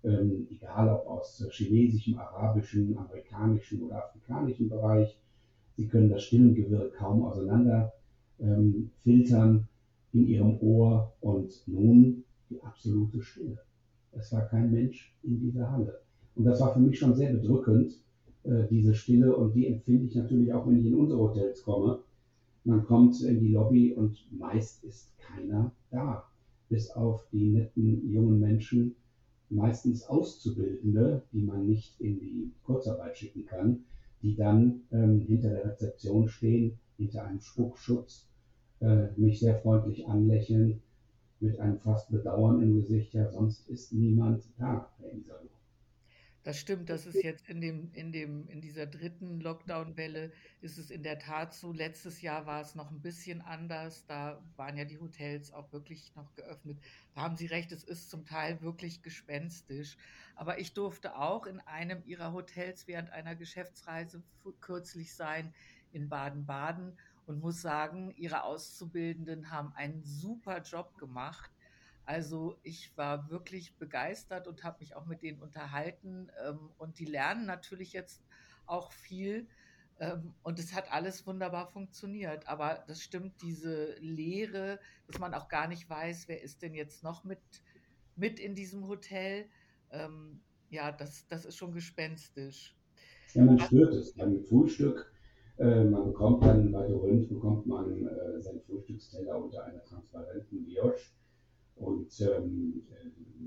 ähm, 0.04 0.48
egal 0.52 0.90
ob 0.90 1.08
aus 1.08 1.46
chinesischem, 1.52 2.18
arabischem, 2.18 2.98
amerikanischem 2.98 3.84
oder 3.84 4.06
afrikanischem 4.06 4.70
Bereich. 4.70 5.18
Sie 5.76 5.88
können 5.88 6.10
das 6.10 6.24
Stimmengewirr 6.24 6.92
kaum 6.92 7.24
auseinander 7.24 7.94
ähm, 8.40 8.92
filtern 9.04 9.68
in 10.14 10.28
ihrem 10.28 10.60
Ohr 10.62 11.14
und 11.22 11.52
nun 11.68 12.24
die 12.50 12.62
absolute 12.62 13.22
Stille. 13.22 13.60
Es 14.12 14.32
war 14.34 14.48
kein 14.48 14.72
Mensch 14.72 15.16
in 15.24 15.40
dieser 15.40 15.72
Halle. 15.72 16.02
Und 16.36 16.46
das 16.46 16.60
war 16.62 16.74
für 16.74 16.80
mich 16.80 16.98
schon 16.98 17.16
sehr 17.16 17.32
bedrückend, 17.32 17.94
äh, 18.44 18.64
diese 18.70 18.94
Stille. 18.94 19.36
Und 19.36 19.54
die 19.54 19.68
empfinde 19.68 20.06
ich 20.06 20.16
natürlich 20.16 20.54
auch, 20.54 20.68
wenn 20.68 20.80
ich 20.80 20.86
in 20.86 20.96
unsere 20.96 21.20
Hotels 21.20 21.64
komme. 21.64 22.00
Man 22.64 22.86
kommt 22.86 23.22
in 23.22 23.40
die 23.40 23.52
Lobby 23.52 23.94
und 23.94 24.18
meist 24.32 24.84
ist 24.84 25.12
keiner 25.18 25.72
da. 25.92 26.26
bis 26.70 26.92
auf 26.92 27.28
die 27.32 27.50
netten 27.50 28.12
jungen 28.12 28.40
Menschen, 28.40 28.96
meistens 29.50 30.08
Auszubildende, 30.08 31.24
die 31.32 31.42
man 31.42 31.68
nicht 31.68 32.00
in 32.00 32.20
die 32.20 32.52
Kurzarbeit 32.64 33.18
schicken 33.18 33.46
kann, 33.46 33.84
die 34.22 34.36
dann 34.36 34.82
ähm, 34.92 35.22
hinter 35.22 35.50
der 35.50 35.66
Rezeption 35.66 36.28
stehen, 36.28 36.78
hinter 36.98 37.26
einem 37.26 37.42
Spuckschutz, 37.42 38.28
äh, 38.82 39.08
mich 39.18 39.40
sehr 39.40 39.60
freundlich 39.60 40.08
anlächeln, 40.08 40.82
mit 41.40 41.60
einem 41.60 41.80
fast 41.80 42.12
Bedauern 42.12 42.62
im 42.62 42.76
Gesicht, 42.76 43.14
ja, 43.14 43.32
sonst 43.32 43.70
ist 43.70 43.94
niemand 43.94 44.44
da, 44.58 44.90
Herr 45.00 45.14
Iserloh. 45.14 45.49
Das 46.44 46.58
stimmt, 46.58 46.90
das 46.90 47.06
ist 47.06 47.22
jetzt 47.22 47.50
in 47.50 47.60
dem, 47.60 47.92
in 47.94 48.14
dem, 48.14 48.48
in 48.48 48.62
dieser 48.62 48.86
dritten 48.86 49.42
Lockdown-Welle 49.42 50.32
ist 50.62 50.78
es 50.78 50.90
in 50.90 51.04
der 51.04 51.20
Tat 51.20 51.54
so. 51.54 51.74
Letztes 51.74 52.22
Jahr 52.22 52.46
war 52.46 52.62
es 52.62 52.76
noch 52.76 52.92
ein 52.92 53.02
bisschen 53.02 53.42
anders. 53.42 54.06
Da 54.06 54.42
waren 54.56 54.78
ja 54.78 54.86
die 54.86 55.00
Hotels 55.00 55.52
auch 55.52 55.74
wirklich 55.74 56.16
noch 56.16 56.34
geöffnet. 56.36 56.80
Da 57.14 57.22
haben 57.22 57.36
Sie 57.36 57.48
recht, 57.48 57.74
es 57.74 57.84
ist 57.84 58.10
zum 58.10 58.26
Teil 58.26 58.62
wirklich 58.62 59.02
gespenstisch. 59.02 59.98
Aber 60.36 60.60
ich 60.60 60.74
durfte 60.74 61.18
auch 61.18 61.46
in 61.46 61.60
einem 61.60 62.02
Ihrer 62.06 62.32
Hotels 62.32 62.88
während 62.88 63.10
einer 63.10 63.36
Geschäftsreise 63.36 64.24
kürzlich 64.62 65.14
sein 65.14 65.54
in 65.92 66.08
Baden-Baden 66.08 66.98
und 67.26 67.42
muss 67.42 67.62
sagen, 67.62 68.14
Ihre 68.16 68.44
Auszubildenden 68.44 69.52
haben 69.52 69.74
einen 69.74 70.02
super 70.04 70.62
Job 70.62 70.98
gemacht 70.98 71.52
also 72.06 72.58
ich 72.64 72.96
war 72.98 73.30
wirklich 73.30 73.76
begeistert 73.78 74.48
und 74.48 74.64
habe 74.64 74.78
mich 74.80 74.96
auch 74.96 75.06
mit 75.06 75.22
denen 75.22 75.40
unterhalten. 75.40 76.32
Ähm, 76.46 76.72
und 76.78 77.00
die 77.00 77.06
lernen 77.06 77.46
natürlich 77.46 77.94
jetzt 77.94 78.24
auch 78.66 78.92
viel. 78.92 79.48
Ähm, 80.00 80.34
und 80.44 80.60
es 80.60 80.74
hat 80.74 80.92
alles 80.92 81.28
wunderbar 81.28 81.68
funktioniert. 81.68 82.48
Aber 82.48 82.84
das 82.88 83.02
stimmt, 83.02 83.42
diese 83.42 83.96
Lehre, 84.00 84.80
dass 85.08 85.20
man 85.20 85.34
auch 85.34 85.50
gar 85.50 85.68
nicht 85.68 85.90
weiß, 85.90 86.28
wer 86.28 86.42
ist 86.42 86.62
denn 86.62 86.74
jetzt 86.74 87.04
noch 87.04 87.24
mit, 87.24 87.40
mit 88.16 88.40
in 88.40 88.56
diesem 88.56 88.88
Hotel. 88.88 89.46
Ähm, 89.92 90.42
ja, 90.70 90.92
das, 90.92 91.28
das 91.28 91.46
ist 91.46 91.58
schon 91.58 91.74
gespenstisch. 91.74 92.76
Ja, 93.34 93.44
man 93.44 93.60
spürt 93.60 93.94
es. 93.94 94.14
Beim 94.14 94.44
Frühstück, 94.46 95.12
äh, 95.58 95.84
man 95.84 96.06
bekommt 96.06 96.44
dann 96.44 96.72
bei 96.72 96.88
der 96.88 96.96
Rönt 96.96 97.28
bekommt 97.28 97.68
man 97.68 98.08
äh, 98.08 98.42
seinen 98.42 98.62
Frühstücksteller 98.62 99.38
unter 99.38 99.64
einer 99.66 99.84
transparenten 99.84 100.64
Brioche 100.64 101.00
und 101.80 102.22
ähm, 102.22 102.84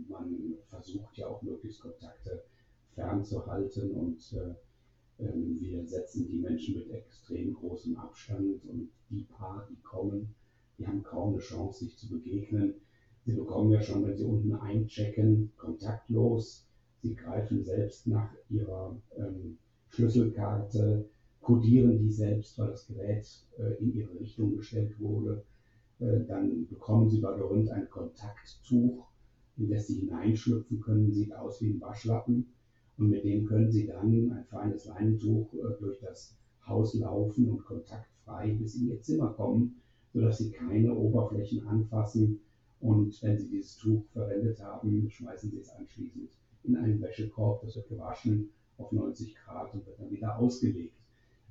man 0.08 0.54
versucht 0.68 1.16
ja 1.16 1.28
auch 1.28 1.42
möglichst 1.42 1.80
Kontakte 1.80 2.44
fernzuhalten 2.94 3.90
und 3.92 4.32
äh, 4.32 5.22
äh, 5.22 5.32
wir 5.60 5.86
setzen 5.86 6.26
die 6.28 6.38
Menschen 6.38 6.76
mit 6.76 6.90
extrem 6.90 7.54
großem 7.54 7.96
Abstand 7.96 8.64
und 8.64 8.90
die 9.10 9.24
paar, 9.24 9.66
die 9.70 9.80
kommen, 9.82 10.34
die 10.78 10.86
haben 10.86 11.02
kaum 11.02 11.34
eine 11.34 11.42
Chance, 11.42 11.84
sich 11.84 11.96
zu 11.96 12.08
begegnen. 12.08 12.74
Sie 13.24 13.34
bekommen 13.34 13.70
ja 13.70 13.80
schon, 13.80 14.04
wenn 14.04 14.16
sie 14.16 14.24
unten 14.24 14.54
einchecken, 14.54 15.52
kontaktlos. 15.56 16.66
Sie 17.02 17.14
greifen 17.14 17.62
selbst 17.62 18.06
nach 18.06 18.32
ihrer 18.48 19.00
ähm, 19.16 19.58
Schlüsselkarte, 19.88 21.08
kodieren 21.40 21.98
die 21.98 22.10
selbst, 22.10 22.58
weil 22.58 22.70
das 22.70 22.86
Gerät 22.86 23.28
äh, 23.58 23.74
in 23.82 23.94
ihre 23.94 24.18
Richtung 24.18 24.56
gestellt 24.56 24.98
wurde. 24.98 25.44
Äh, 26.02 26.24
dann 26.26 26.66
bekommen 26.66 27.08
Sie 27.08 27.20
bei 27.20 27.30
Rund 27.40 27.70
ein 27.70 27.88
Kontakttuch, 27.88 29.06
in 29.56 29.70
das 29.70 29.86
Sie 29.86 30.00
hineinschlüpfen 30.00 30.80
können, 30.80 31.12
sieht 31.12 31.32
aus 31.34 31.60
wie 31.62 31.70
ein 31.70 31.80
Waschlappen. 31.80 32.46
Und 32.98 33.10
mit 33.10 33.24
dem 33.24 33.46
können 33.46 33.70
Sie 33.70 33.86
dann 33.86 34.32
ein 34.32 34.44
feines 34.44 34.86
Leinentuch 34.86 35.52
äh, 35.54 35.78
durch 35.80 36.00
das 36.00 36.36
Haus 36.66 36.94
laufen 36.94 37.48
und 37.48 37.64
kontaktfrei 37.64 38.52
bis 38.54 38.74
in 38.74 38.88
Ihr 38.88 39.00
Zimmer 39.00 39.32
kommen, 39.32 39.80
sodass 40.12 40.38
Sie 40.38 40.50
keine 40.50 40.94
Oberflächen 40.94 41.66
anfassen. 41.66 42.40
Und 42.80 43.22
wenn 43.22 43.38
Sie 43.38 43.48
dieses 43.48 43.76
Tuch 43.76 44.04
verwendet 44.12 44.60
haben, 44.60 45.08
schmeißen 45.08 45.50
Sie 45.50 45.60
es 45.60 45.70
anschließend 45.70 46.28
in 46.64 46.76
einen 46.76 47.00
Wäschekorb. 47.00 47.62
Das 47.62 47.76
wird 47.76 47.88
gewaschen 47.88 48.50
auf 48.76 48.90
90 48.90 49.36
Grad 49.36 49.72
und 49.72 49.86
wird 49.86 50.00
dann 50.00 50.10
wieder 50.10 50.36
ausgelegt. 50.36 50.96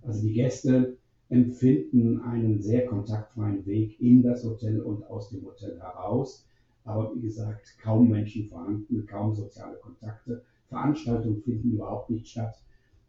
Also 0.01 0.21
die 0.27 0.33
Gäste 0.33 0.97
empfinden 1.31 2.21
einen 2.21 2.61
sehr 2.61 2.85
kontaktfreien 2.85 3.65
Weg 3.65 3.99
in 4.01 4.21
das 4.21 4.43
Hotel 4.43 4.81
und 4.81 5.09
aus 5.09 5.29
dem 5.29 5.45
Hotel 5.45 5.79
heraus. 5.79 6.45
Aber 6.83 7.15
wie 7.15 7.21
gesagt, 7.21 7.77
kaum 7.81 8.09
Menschen 8.09 8.49
vorhanden, 8.49 9.05
kaum 9.05 9.33
soziale 9.33 9.77
Kontakte. 9.77 10.43
Veranstaltungen 10.67 11.41
finden 11.41 11.71
überhaupt 11.71 12.09
nicht 12.09 12.27
statt, 12.27 12.59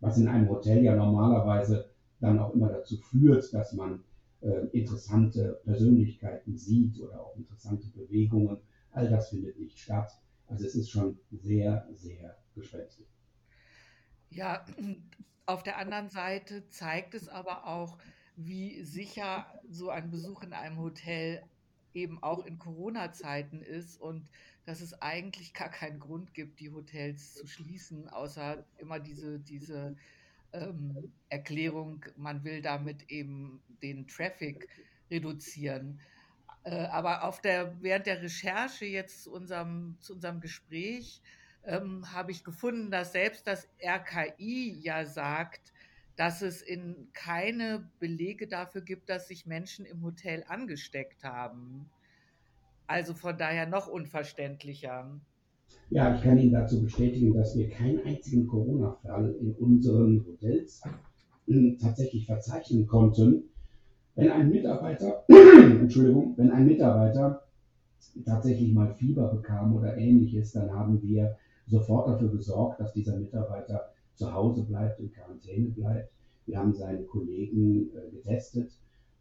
was 0.00 0.18
in 0.18 0.28
einem 0.28 0.48
Hotel 0.48 0.84
ja 0.84 0.94
normalerweise 0.94 1.86
dann 2.20 2.38
auch 2.38 2.54
immer 2.54 2.68
dazu 2.68 2.96
führt, 2.96 3.52
dass 3.52 3.72
man 3.72 4.04
äh, 4.40 4.66
interessante 4.72 5.60
Persönlichkeiten 5.64 6.56
sieht 6.56 7.00
oder 7.00 7.20
auch 7.20 7.36
interessante 7.36 7.88
Bewegungen. 7.88 8.58
All 8.92 9.10
das 9.10 9.30
findet 9.30 9.58
nicht 9.58 9.78
statt. 9.78 10.12
Also 10.46 10.64
es 10.64 10.76
ist 10.76 10.90
schon 10.90 11.18
sehr, 11.32 11.88
sehr 11.92 12.36
gespenstig. 12.54 13.06
Ja, 14.32 14.64
auf 15.44 15.62
der 15.62 15.76
anderen 15.76 16.08
Seite 16.08 16.66
zeigt 16.70 17.12
es 17.14 17.28
aber 17.28 17.66
auch, 17.66 17.98
wie 18.36 18.82
sicher 18.82 19.46
so 19.68 19.90
ein 19.90 20.10
Besuch 20.10 20.42
in 20.42 20.54
einem 20.54 20.78
Hotel 20.78 21.42
eben 21.92 22.22
auch 22.22 22.46
in 22.46 22.58
Corona-Zeiten 22.58 23.60
ist 23.60 24.00
und 24.00 24.26
dass 24.64 24.80
es 24.80 24.94
eigentlich 25.02 25.52
gar 25.52 25.68
keinen 25.68 26.00
Grund 26.00 26.32
gibt, 26.32 26.60
die 26.60 26.72
Hotels 26.72 27.34
zu 27.34 27.46
schließen, 27.46 28.08
außer 28.08 28.64
immer 28.78 28.98
diese, 29.00 29.38
diese 29.38 29.96
ähm, 30.54 31.12
Erklärung, 31.28 32.02
man 32.16 32.42
will 32.42 32.62
damit 32.62 33.10
eben 33.10 33.60
den 33.82 34.06
Traffic 34.06 34.66
reduzieren. 35.10 36.00
Äh, 36.64 36.86
aber 36.86 37.24
auf 37.24 37.42
der, 37.42 37.76
während 37.82 38.06
der 38.06 38.22
Recherche 38.22 38.86
jetzt 38.86 39.24
zu 39.24 39.32
unserem, 39.32 39.98
zu 40.00 40.14
unserem 40.14 40.40
Gespräch 40.40 41.20
ähm, 41.64 42.12
habe 42.12 42.32
ich 42.32 42.44
gefunden, 42.44 42.90
dass 42.90 43.12
selbst 43.12 43.46
das 43.46 43.68
RKI 43.82 44.78
ja 44.80 45.04
sagt, 45.04 45.72
dass 46.16 46.42
es 46.42 46.62
in 46.62 47.08
keine 47.12 47.88
Belege 47.98 48.46
dafür 48.46 48.82
gibt, 48.82 49.08
dass 49.08 49.28
sich 49.28 49.46
Menschen 49.46 49.86
im 49.86 50.02
Hotel 50.02 50.44
angesteckt 50.46 51.24
haben. 51.24 51.88
Also 52.86 53.14
von 53.14 53.36
daher 53.38 53.66
noch 53.66 53.88
unverständlicher. 53.88 55.20
Ja, 55.90 56.14
ich 56.14 56.22
kann 56.22 56.38
Ihnen 56.38 56.52
dazu 56.52 56.82
bestätigen, 56.82 57.32
dass 57.34 57.56
wir 57.56 57.70
keinen 57.70 58.04
einzigen 58.04 58.46
Corona-Fall 58.46 59.34
in 59.40 59.52
unseren 59.54 60.24
Hotels 60.26 60.82
äh, 61.46 61.76
tatsächlich 61.80 62.26
verzeichnen 62.26 62.86
konnten. 62.86 63.44
Wenn 64.14 64.30
ein 64.30 64.50
Mitarbeiter, 64.50 65.24
Entschuldigung, 65.28 66.34
wenn 66.36 66.50
ein 66.50 66.66
Mitarbeiter 66.66 67.42
tatsächlich 68.26 68.72
mal 68.72 68.94
Fieber 68.94 69.32
bekam 69.34 69.74
oder 69.74 69.96
ähnliches, 69.96 70.52
dann 70.52 70.70
haben 70.70 71.00
wir 71.02 71.36
sofort 71.66 72.08
dafür 72.08 72.30
gesorgt, 72.30 72.80
dass 72.80 72.92
dieser 72.92 73.16
Mitarbeiter 73.16 73.92
zu 74.14 74.32
Hause 74.32 74.64
bleibt, 74.64 75.00
in 75.00 75.12
Quarantäne 75.12 75.68
bleibt. 75.68 76.12
Wir 76.46 76.58
haben 76.58 76.74
seine 76.74 77.04
Kollegen 77.04 77.90
äh, 77.94 78.10
getestet 78.10 78.72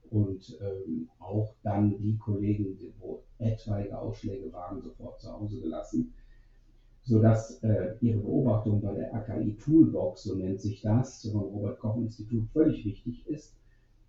und 0.10 0.58
ähm, 0.62 1.10
auch 1.20 1.54
dann 1.64 1.98
die 1.98 2.18
Kollegen, 2.18 2.78
wo 3.00 3.24
etwaige 3.38 3.98
Ausschläge 3.98 4.52
waren, 4.52 4.82
sofort 4.82 5.20
zu 5.20 5.32
Hause 5.32 5.60
gelassen, 5.60 6.14
sodass 7.04 7.64
äh, 7.64 7.96
Ihre 8.02 8.20
Beobachtung 8.20 8.82
bei 8.82 8.94
der 8.94 9.14
AKI 9.16 9.56
Toolbox, 9.56 10.24
so 10.24 10.36
nennt 10.36 10.62
sich 10.62 10.82
das, 10.82 11.26
vom 11.32 11.42
Robert 11.42 11.80
Koch 11.80 11.98
Institut, 11.98 12.48
völlig 12.50 12.86
wichtig 12.86 13.26
ist. 13.28 13.56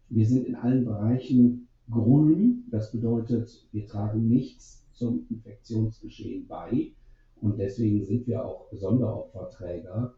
Wir 0.08 0.26
sind 0.26 0.46
in 0.46 0.56
allen 0.56 0.84
Bereichen 0.84 1.68
grün, 1.90 2.64
das 2.70 2.92
bedeutet, 2.92 3.66
wir 3.72 3.86
tragen 3.86 4.28
nichts 4.28 4.84
zum 4.92 5.26
Infektionsgeschehen 5.30 6.46
bei 6.46 6.92
und 7.42 7.58
deswegen 7.58 8.04
sind 8.04 8.26
wir 8.28 8.44
auch 8.46 8.68
Sonderopferträger 8.70 10.14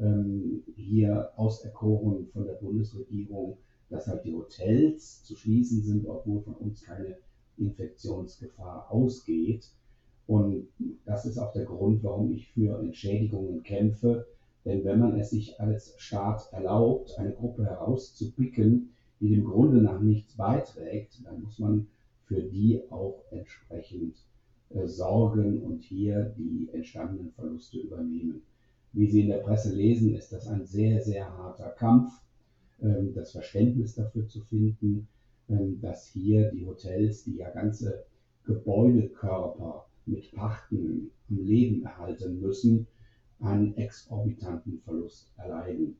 ähm, 0.00 0.62
hier 0.74 1.30
auserkoren 1.36 2.26
von 2.32 2.46
der 2.46 2.54
Bundesregierung, 2.54 3.58
dass 3.90 4.06
halt 4.06 4.24
die 4.24 4.34
Hotels 4.34 5.22
zu 5.22 5.36
schließen 5.36 5.82
sind, 5.82 6.08
obwohl 6.08 6.40
von 6.40 6.54
uns 6.54 6.82
keine 6.82 7.18
Infektionsgefahr 7.58 8.90
ausgeht. 8.90 9.68
Und 10.26 10.68
das 11.04 11.26
ist 11.26 11.36
auch 11.36 11.52
der 11.52 11.66
Grund, 11.66 12.02
warum 12.02 12.32
ich 12.32 12.48
für 12.48 12.78
Entschädigungen 12.78 13.62
kämpfe. 13.62 14.26
Denn 14.64 14.82
wenn 14.84 15.00
man 15.00 15.20
es 15.20 15.28
sich 15.28 15.60
als 15.60 15.92
Staat 15.98 16.50
erlaubt, 16.52 17.18
eine 17.18 17.32
Gruppe 17.32 17.66
herauszupicken, 17.66 18.94
die 19.20 19.28
dem 19.28 19.44
Grunde 19.44 19.82
nach 19.82 20.00
nichts 20.00 20.36
beiträgt, 20.36 21.20
dann 21.24 21.42
muss 21.42 21.58
man 21.58 21.88
für 22.24 22.40
die 22.40 22.80
auch 22.90 23.24
entsprechend 23.30 24.16
sorgen 24.84 25.62
und 25.62 25.82
hier 25.82 26.34
die 26.36 26.68
entstandenen 26.72 27.32
Verluste 27.32 27.78
übernehmen 27.78 28.42
wie 28.92 29.10
Sie 29.10 29.22
in 29.22 29.28
der 29.28 29.38
Presse 29.38 29.74
lesen, 29.74 30.14
ist 30.14 30.32
das 30.32 30.46
ein 30.46 30.66
sehr, 30.66 31.00
sehr 31.00 31.26
harter 31.26 31.70
Kampf, 31.70 32.12
ähm, 32.80 33.12
das 33.14 33.32
Verständnis 33.32 33.94
dafür 33.94 34.28
zu 34.28 34.42
finden, 34.42 35.08
ähm, 35.48 35.80
dass 35.80 36.08
hier 36.08 36.50
die 36.50 36.66
Hotels, 36.66 37.24
die 37.24 37.36
ja 37.36 37.50
ganze 37.50 38.04
Gebäudekörper 38.44 39.86
mit 40.04 40.30
Pachten 40.32 41.10
am 41.30 41.38
Leben 41.38 41.84
erhalten 41.84 42.40
müssen, 42.40 42.86
einen 43.40 43.76
exorbitanten 43.76 44.78
Verlust 44.80 45.32
erleiden. 45.38 45.96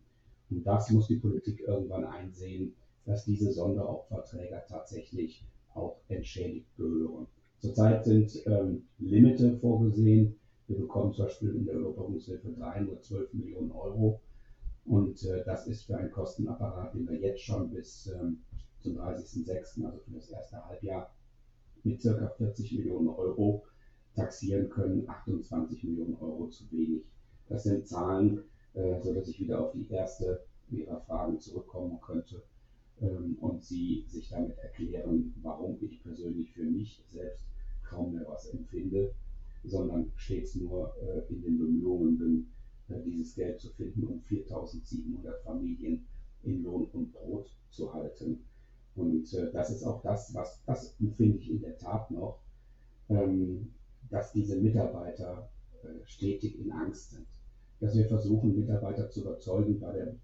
Und 0.50 0.66
das 0.66 0.90
muss 0.90 1.08
die 1.08 1.16
Politik 1.16 1.60
irgendwann 1.60 2.04
einsehen, 2.04 2.74
dass 3.06 3.24
diese 3.24 3.52
Sonderopferträger 3.52 4.64
tatsächlich 4.68 5.44
auch 5.74 5.96
entschädigt 6.08 6.76
gehören. 6.76 7.26
Zurzeit 7.62 8.04
sind 8.04 8.42
ähm, 8.46 8.88
Limite 8.98 9.56
vorgesehen. 9.58 10.34
Wir 10.66 10.78
bekommen 10.78 11.12
zum 11.12 11.26
Beispiel 11.26 11.54
in 11.54 11.64
der 11.64 11.76
Überbrückungshilfe 11.76 12.50
3 12.50 12.80
nur 12.80 13.00
12 13.00 13.34
Millionen 13.34 13.70
Euro. 13.70 14.20
Und 14.84 15.22
äh, 15.22 15.44
das 15.44 15.68
ist 15.68 15.84
für 15.84 15.96
einen 15.96 16.10
Kostenapparat, 16.10 16.92
den 16.92 17.08
wir 17.08 17.20
jetzt 17.20 17.42
schon 17.42 17.70
bis 17.70 18.08
ähm, 18.08 18.40
zum 18.80 18.98
30.06., 18.98 19.84
also 19.84 20.00
für 20.00 20.10
das 20.10 20.28
erste 20.30 20.64
Halbjahr, 20.64 21.14
mit 21.84 22.02
ca. 22.02 22.28
40 22.36 22.72
Millionen 22.78 23.08
Euro 23.10 23.62
taxieren 24.16 24.68
können, 24.68 25.08
28 25.08 25.84
Millionen 25.84 26.16
Euro 26.16 26.48
zu 26.48 26.68
wenig. 26.72 27.04
Das 27.48 27.62
sind 27.62 27.86
Zahlen, 27.86 28.42
äh, 28.74 29.00
sodass 29.00 29.28
ich 29.28 29.38
wieder 29.38 29.60
auf 29.60 29.70
die 29.70 29.88
erste 29.88 30.44
Ihrer 30.68 31.00
Fragen 31.02 31.38
zurückkommen 31.38 32.00
könnte 32.00 32.42
ähm, 33.00 33.36
und 33.40 33.62
Sie 33.62 34.04
sich 34.08 34.30
damit 34.30 34.58
erklären, 34.58 35.32
warum 35.42 35.78
ich 35.80 36.02
persönlich 36.02 36.50
für 36.50 36.64
mich 36.64 37.04
selbst 37.06 37.51
empfinde, 38.72 39.14
sondern 39.64 40.10
stets 40.16 40.54
nur 40.56 40.94
äh, 41.00 41.32
in 41.32 41.42
den 41.42 41.58
Bemühungen 41.58 42.18
bin, 42.18 42.46
äh, 42.88 43.00
dieses 43.02 43.34
Geld 43.34 43.60
zu 43.60 43.70
finden, 43.70 44.04
um 44.04 44.22
4.700 44.28 45.42
Familien 45.44 46.06
in 46.42 46.62
Lohn 46.62 46.86
und 46.92 47.12
Brot 47.12 47.50
zu 47.70 47.92
halten. 47.92 48.44
Und 48.96 49.32
äh, 49.34 49.52
das 49.52 49.70
ist 49.70 49.84
auch 49.84 50.02
das, 50.02 50.34
was, 50.34 50.62
das 50.66 50.96
empfinde 51.00 51.38
ich 51.38 51.50
in 51.50 51.60
der 51.60 51.78
Tat 51.78 52.10
noch, 52.10 52.40
ähm, 53.08 53.72
dass 54.10 54.32
diese 54.32 54.56
Mitarbeiter 54.56 55.48
äh, 55.82 56.04
stetig 56.04 56.58
in 56.58 56.72
Angst 56.72 57.12
sind. 57.12 57.26
Dass 57.80 57.96
wir 57.96 58.06
versuchen, 58.06 58.54
Mitarbeiter 58.54 59.08
zu 59.10 59.22
überzeugen, 59.22 59.80
bei 59.80 59.92
der 59.92 60.14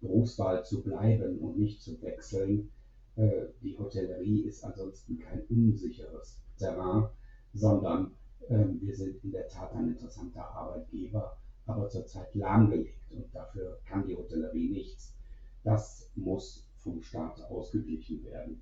Berufswahl 0.00 0.64
zu 0.64 0.82
bleiben 0.82 1.38
und 1.38 1.58
nicht 1.58 1.80
zu 1.80 2.00
wechseln. 2.02 2.70
Äh, 3.16 3.46
die 3.62 3.78
Hotellerie 3.78 4.42
ist 4.42 4.64
ansonsten 4.64 5.18
kein 5.18 5.42
unsicheres 5.48 6.40
Terrain, 6.58 7.08
sondern 7.52 8.12
ähm, 8.48 8.80
wir 8.82 8.94
sind 8.94 9.22
in 9.24 9.32
der 9.32 9.48
Tat 9.48 9.72
ein 9.74 9.88
interessanter 9.88 10.44
Arbeitgeber, 10.44 11.36
aber 11.66 11.88
zurzeit 11.88 12.34
lahmgelegt 12.34 13.10
und 13.12 13.34
dafür 13.34 13.80
kann 13.86 14.06
die 14.06 14.16
Hotellerie 14.16 14.70
nichts. 14.70 15.16
Das 15.62 16.10
muss 16.14 16.66
vom 16.78 17.02
Staat 17.02 17.40
ausgeglichen 17.42 18.24
werden. 18.24 18.60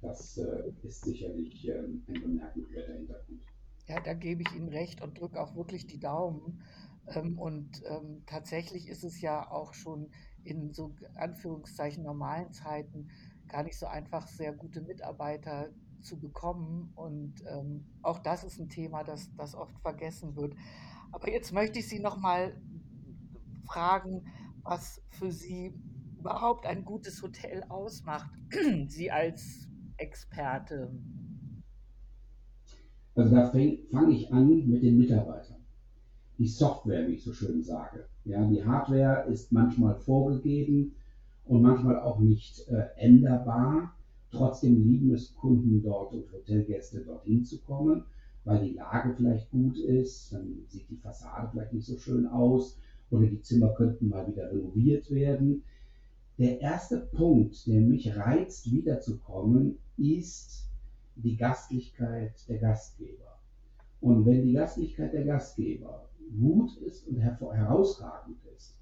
Das 0.00 0.38
äh, 0.38 0.72
ist 0.82 1.04
sicherlich 1.04 1.66
ähm, 1.68 2.04
ein 2.08 2.22
bemerkenswerter 2.22 2.94
Hintergrund. 2.94 3.42
Ja, 3.88 4.00
da 4.00 4.14
gebe 4.14 4.42
ich 4.42 4.54
Ihnen 4.54 4.68
recht 4.68 5.02
und 5.02 5.18
drücke 5.20 5.40
auch 5.40 5.54
wirklich 5.56 5.86
die 5.86 5.98
Daumen. 5.98 6.62
Ähm, 7.08 7.38
und 7.38 7.82
ähm, 7.86 8.22
tatsächlich 8.26 8.88
ist 8.88 9.04
es 9.04 9.20
ja 9.20 9.50
auch 9.50 9.74
schon 9.74 10.10
in 10.44 10.72
so 10.72 10.94
Anführungszeichen 11.14 12.02
normalen 12.02 12.52
Zeiten 12.52 13.08
gar 13.48 13.62
nicht 13.62 13.78
so 13.78 13.86
einfach, 13.86 14.26
sehr 14.26 14.52
gute 14.52 14.80
Mitarbeiter 14.80 15.70
zu 16.02 16.18
bekommen. 16.18 16.92
Und 16.94 17.34
ähm, 17.48 17.84
auch 18.02 18.18
das 18.20 18.44
ist 18.44 18.58
ein 18.58 18.68
Thema, 18.68 19.04
das, 19.04 19.34
das 19.36 19.54
oft 19.54 19.78
vergessen 19.80 20.36
wird. 20.36 20.54
Aber 21.12 21.30
jetzt 21.30 21.52
möchte 21.52 21.78
ich 21.78 21.88
Sie 21.88 22.00
noch 22.00 22.18
mal 22.18 22.54
fragen, 23.64 24.24
was 24.62 25.02
für 25.10 25.30
Sie 25.30 25.74
überhaupt 26.18 26.66
ein 26.66 26.84
gutes 26.84 27.22
Hotel 27.22 27.64
ausmacht, 27.68 28.30
Sie 28.88 29.10
als 29.10 29.68
Experte. 29.96 30.90
Also 33.14 33.34
da 33.34 33.48
fange 33.50 34.10
ich 34.10 34.32
an 34.32 34.68
mit 34.68 34.82
den 34.82 34.98
Mitarbeitern. 34.98 35.56
Die 36.38 36.48
Software, 36.48 37.08
wie 37.08 37.12
ich 37.12 37.24
so 37.24 37.32
schön 37.32 37.62
sage. 37.62 38.08
Ja, 38.24 38.44
die 38.44 38.62
Hardware 38.62 39.26
ist 39.30 39.52
manchmal 39.52 39.94
vorgegeben 39.94 40.94
und 41.44 41.62
manchmal 41.62 41.98
auch 42.00 42.18
nicht 42.18 42.68
äh, 42.68 42.88
änderbar. 42.96 43.95
Trotzdem 44.36 44.86
lieben 44.86 45.14
es 45.14 45.34
Kunden 45.34 45.82
dort 45.82 46.12
und 46.12 46.30
Hotelgäste 46.30 47.00
dorthin 47.00 47.42
zu 47.42 47.58
kommen, 47.62 48.04
weil 48.44 48.62
die 48.62 48.74
Lage 48.74 49.14
vielleicht 49.16 49.50
gut 49.50 49.78
ist, 49.78 50.30
dann 50.32 50.62
sieht 50.68 50.90
die 50.90 50.96
Fassade 50.96 51.48
vielleicht 51.50 51.72
nicht 51.72 51.86
so 51.86 51.96
schön 51.96 52.26
aus 52.26 52.78
oder 53.10 53.26
die 53.26 53.40
Zimmer 53.40 53.72
könnten 53.74 54.08
mal 54.08 54.26
wieder 54.26 54.50
renoviert 54.50 55.10
werden. 55.10 55.62
Der 56.38 56.60
erste 56.60 56.98
Punkt, 56.98 57.66
der 57.66 57.80
mich 57.80 58.14
reizt, 58.14 58.70
wiederzukommen, 58.70 59.78
ist 59.96 60.68
die 61.14 61.36
Gastlichkeit 61.36 62.34
der 62.46 62.58
Gastgeber. 62.58 63.38
Und 64.02 64.26
wenn 64.26 64.42
die 64.42 64.52
Gastlichkeit 64.52 65.14
der 65.14 65.24
Gastgeber 65.24 66.10
gut 66.38 66.76
ist 66.78 67.08
und 67.08 67.18
herausragend 67.18 68.36
ist, 68.54 68.76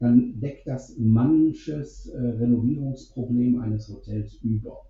dann 0.00 0.40
deckt 0.40 0.66
das 0.66 0.96
manches 0.98 2.08
äh, 2.08 2.18
Renovierungsproblem 2.18 3.60
eines 3.60 3.88
Hotels 3.88 4.34
über. 4.42 4.87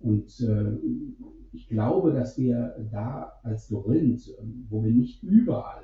Und 0.00 0.40
äh, 0.40 0.76
ich 1.52 1.68
glaube, 1.68 2.12
dass 2.12 2.38
wir 2.38 2.88
da 2.92 3.32
als 3.42 3.68
Dorinth, 3.68 4.30
wo 4.68 4.84
wir 4.84 4.92
nicht 4.92 5.22
überall 5.22 5.82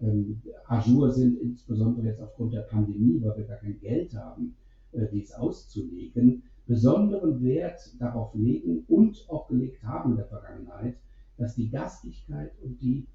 ähm, 0.00 0.42
Azure 0.66 1.10
sind, 1.10 1.40
insbesondere 1.40 2.06
jetzt 2.06 2.20
aufgrund 2.20 2.54
der 2.54 2.62
Pandemie, 2.62 3.20
weil 3.22 3.36
wir 3.36 3.44
gar 3.44 3.58
kein 3.58 3.78
Geld 3.80 4.14
haben, 4.14 4.54
äh, 4.92 5.06
dies 5.12 5.32
auszulegen, 5.32 6.44
besonderen 6.66 7.42
Wert 7.42 7.80
darauf 7.98 8.34
legen 8.34 8.84
und 8.88 9.26
auch 9.28 9.48
gelegt 9.48 9.82
haben 9.82 10.12
in 10.12 10.16
der 10.16 10.26
Vergangenheit, 10.26 10.96
dass 11.36 11.56
die 11.56 11.70
Gastlichkeit 11.70 12.52
und 12.62 12.80
die 12.80 13.08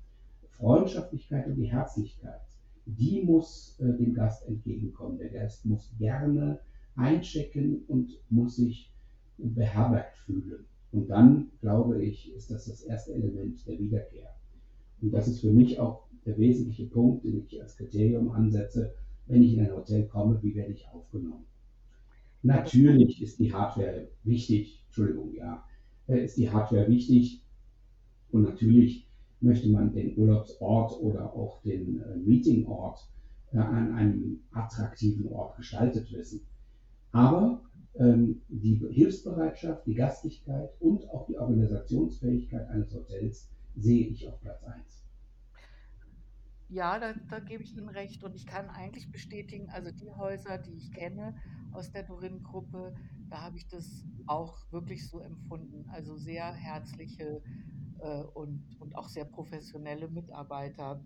Freundschaftlichkeit 0.57 1.47
und 1.47 1.55
die 1.55 1.71
Herzlichkeit, 1.71 2.41
die 2.85 3.23
muss 3.23 3.79
äh, 3.79 3.93
dem 3.97 4.13
Gast 4.13 4.47
entgegenkommen. 4.47 5.17
Der 5.17 5.29
Gast 5.29 5.65
muss 5.65 5.93
gerne 5.97 6.59
einchecken 6.95 7.83
und 7.87 8.11
muss 8.29 8.55
sich 8.55 8.91
beherbergt 9.37 10.17
fühlen. 10.17 10.65
Und 10.91 11.09
dann, 11.09 11.51
glaube 11.61 12.03
ich, 12.03 12.33
ist 12.33 12.49
das 12.49 12.65
das 12.65 12.81
erste 12.83 13.13
Element 13.13 13.65
der 13.67 13.79
Wiederkehr. 13.79 14.29
Und 15.01 15.11
das 15.11 15.27
ist 15.27 15.41
für 15.41 15.51
mich 15.51 15.79
auch 15.79 16.07
der 16.25 16.37
wesentliche 16.37 16.85
Punkt, 16.85 17.23
den 17.23 17.45
ich 17.45 17.61
als 17.61 17.77
Kriterium 17.77 18.31
ansetze, 18.31 18.93
wenn 19.27 19.43
ich 19.43 19.53
in 19.53 19.61
ein 19.61 19.75
Hotel 19.75 20.07
komme, 20.07 20.41
wie 20.41 20.55
werde 20.55 20.73
ich 20.73 20.87
aufgenommen. 20.87 21.45
Natürlich 22.43 23.21
ist 23.21 23.39
die 23.39 23.53
Hardware 23.53 24.07
wichtig, 24.23 24.83
Entschuldigung, 24.85 25.33
ja, 25.33 25.63
äh, 26.07 26.23
ist 26.23 26.37
die 26.37 26.49
Hardware 26.49 26.87
wichtig 26.87 27.43
und 28.31 28.43
natürlich 28.43 29.07
möchte 29.39 29.69
man 29.69 29.93
den 29.93 30.17
Urlaubsort 30.17 30.99
oder 31.01 31.33
auch 31.33 31.61
den 31.61 32.01
äh, 32.01 32.17
Meetingort 32.17 32.99
äh, 33.51 33.57
an 33.57 33.93
einem 33.93 34.39
attraktiven 34.51 35.27
Ort 35.27 35.57
gestaltet 35.57 36.11
wissen. 36.11 36.41
Aber 37.11 37.61
die 37.99 38.85
Hilfsbereitschaft, 38.91 39.85
die 39.87 39.95
Gastlichkeit 39.95 40.69
und 40.79 41.09
auch 41.09 41.25
die 41.25 41.37
Organisationsfähigkeit 41.37 42.69
eines 42.69 42.93
Hotels 42.93 43.49
sehe 43.75 44.07
ich 44.07 44.27
auf 44.27 44.39
Platz 44.41 44.63
1. 44.63 45.03
Ja, 46.69 46.99
da, 46.99 47.13
da, 47.29 47.39
gebe 47.39 47.63
ich 47.63 47.75
Ihnen 47.77 47.89
recht. 47.89 48.23
Und 48.23 48.35
ich 48.35 48.45
kann 48.45 48.69
eigentlich 48.69 49.09
bestätigen, 49.11 49.69
also 49.69 49.89
die 49.91 50.11
Häuser, 50.11 50.57
die 50.57 50.73
ich 50.73 50.91
kenne 50.91 51.35
aus 51.71 51.91
der 51.91 52.03
Dorin-Gruppe, 52.03 52.93
da 53.29 53.41
habe 53.41 53.57
ich 53.57 53.67
das 53.67 54.05
auch 54.25 54.57
wirklich 54.71 55.07
so 55.07 55.19
empfunden. 55.19 55.89
Also 55.91 56.17
sehr 56.17 56.51
herzliche 56.51 57.41
äh, 57.99 58.21
und, 58.33 58.63
und 58.79 58.95
auch 58.95 59.07
sehr 59.07 59.25
professionelle 59.25 60.09
Mitarbeiter. 60.09 61.01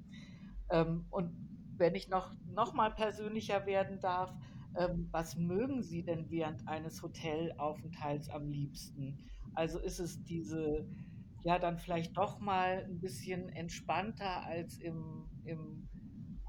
Ähm, 0.70 1.06
und 1.12 1.32
wenn 1.78 1.96
ich 1.96 2.10
noch, 2.10 2.34
noch 2.54 2.74
mal 2.74 2.90
persönlicher 2.90 3.66
werden 3.66 4.00
darf, 4.00 4.34
ähm, 4.76 5.10
was 5.12 5.36
mögen 5.36 5.84
Sie 5.84 6.04
denn 6.04 6.30
während 6.30 6.68
eines 6.68 7.02
Hotelaufenthalts 7.04 8.30
am 8.30 8.50
liebsten? 8.50 9.20
Also 9.54 9.80
ist 9.80 10.00
es 10.00 10.24
diese, 10.24 10.90
ja, 11.44 11.60
dann 11.60 11.78
vielleicht 11.80 12.18
doch 12.18 12.40
mal 12.40 12.86
ein 12.86 13.00
bisschen 13.00 13.50
entspannter 13.50 14.46
als 14.46 14.78
im, 14.80 15.30
im 15.44 15.90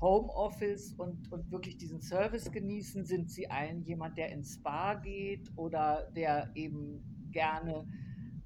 Homeoffice 0.01 0.93
und, 0.95 1.31
und 1.31 1.51
wirklich 1.51 1.77
diesen 1.79 2.01
Service 2.01 2.51
genießen? 2.51 3.05
Sind 3.05 3.31
Sie 3.31 3.51
ein 3.51 3.83
jemand, 3.83 4.19
der 4.19 4.33
ins 4.33 4.55
Spa 4.55 4.95
geht 4.95 5.53
oder 5.57 6.11
der 6.17 6.51
eben 6.55 7.07
gerne 7.31 7.89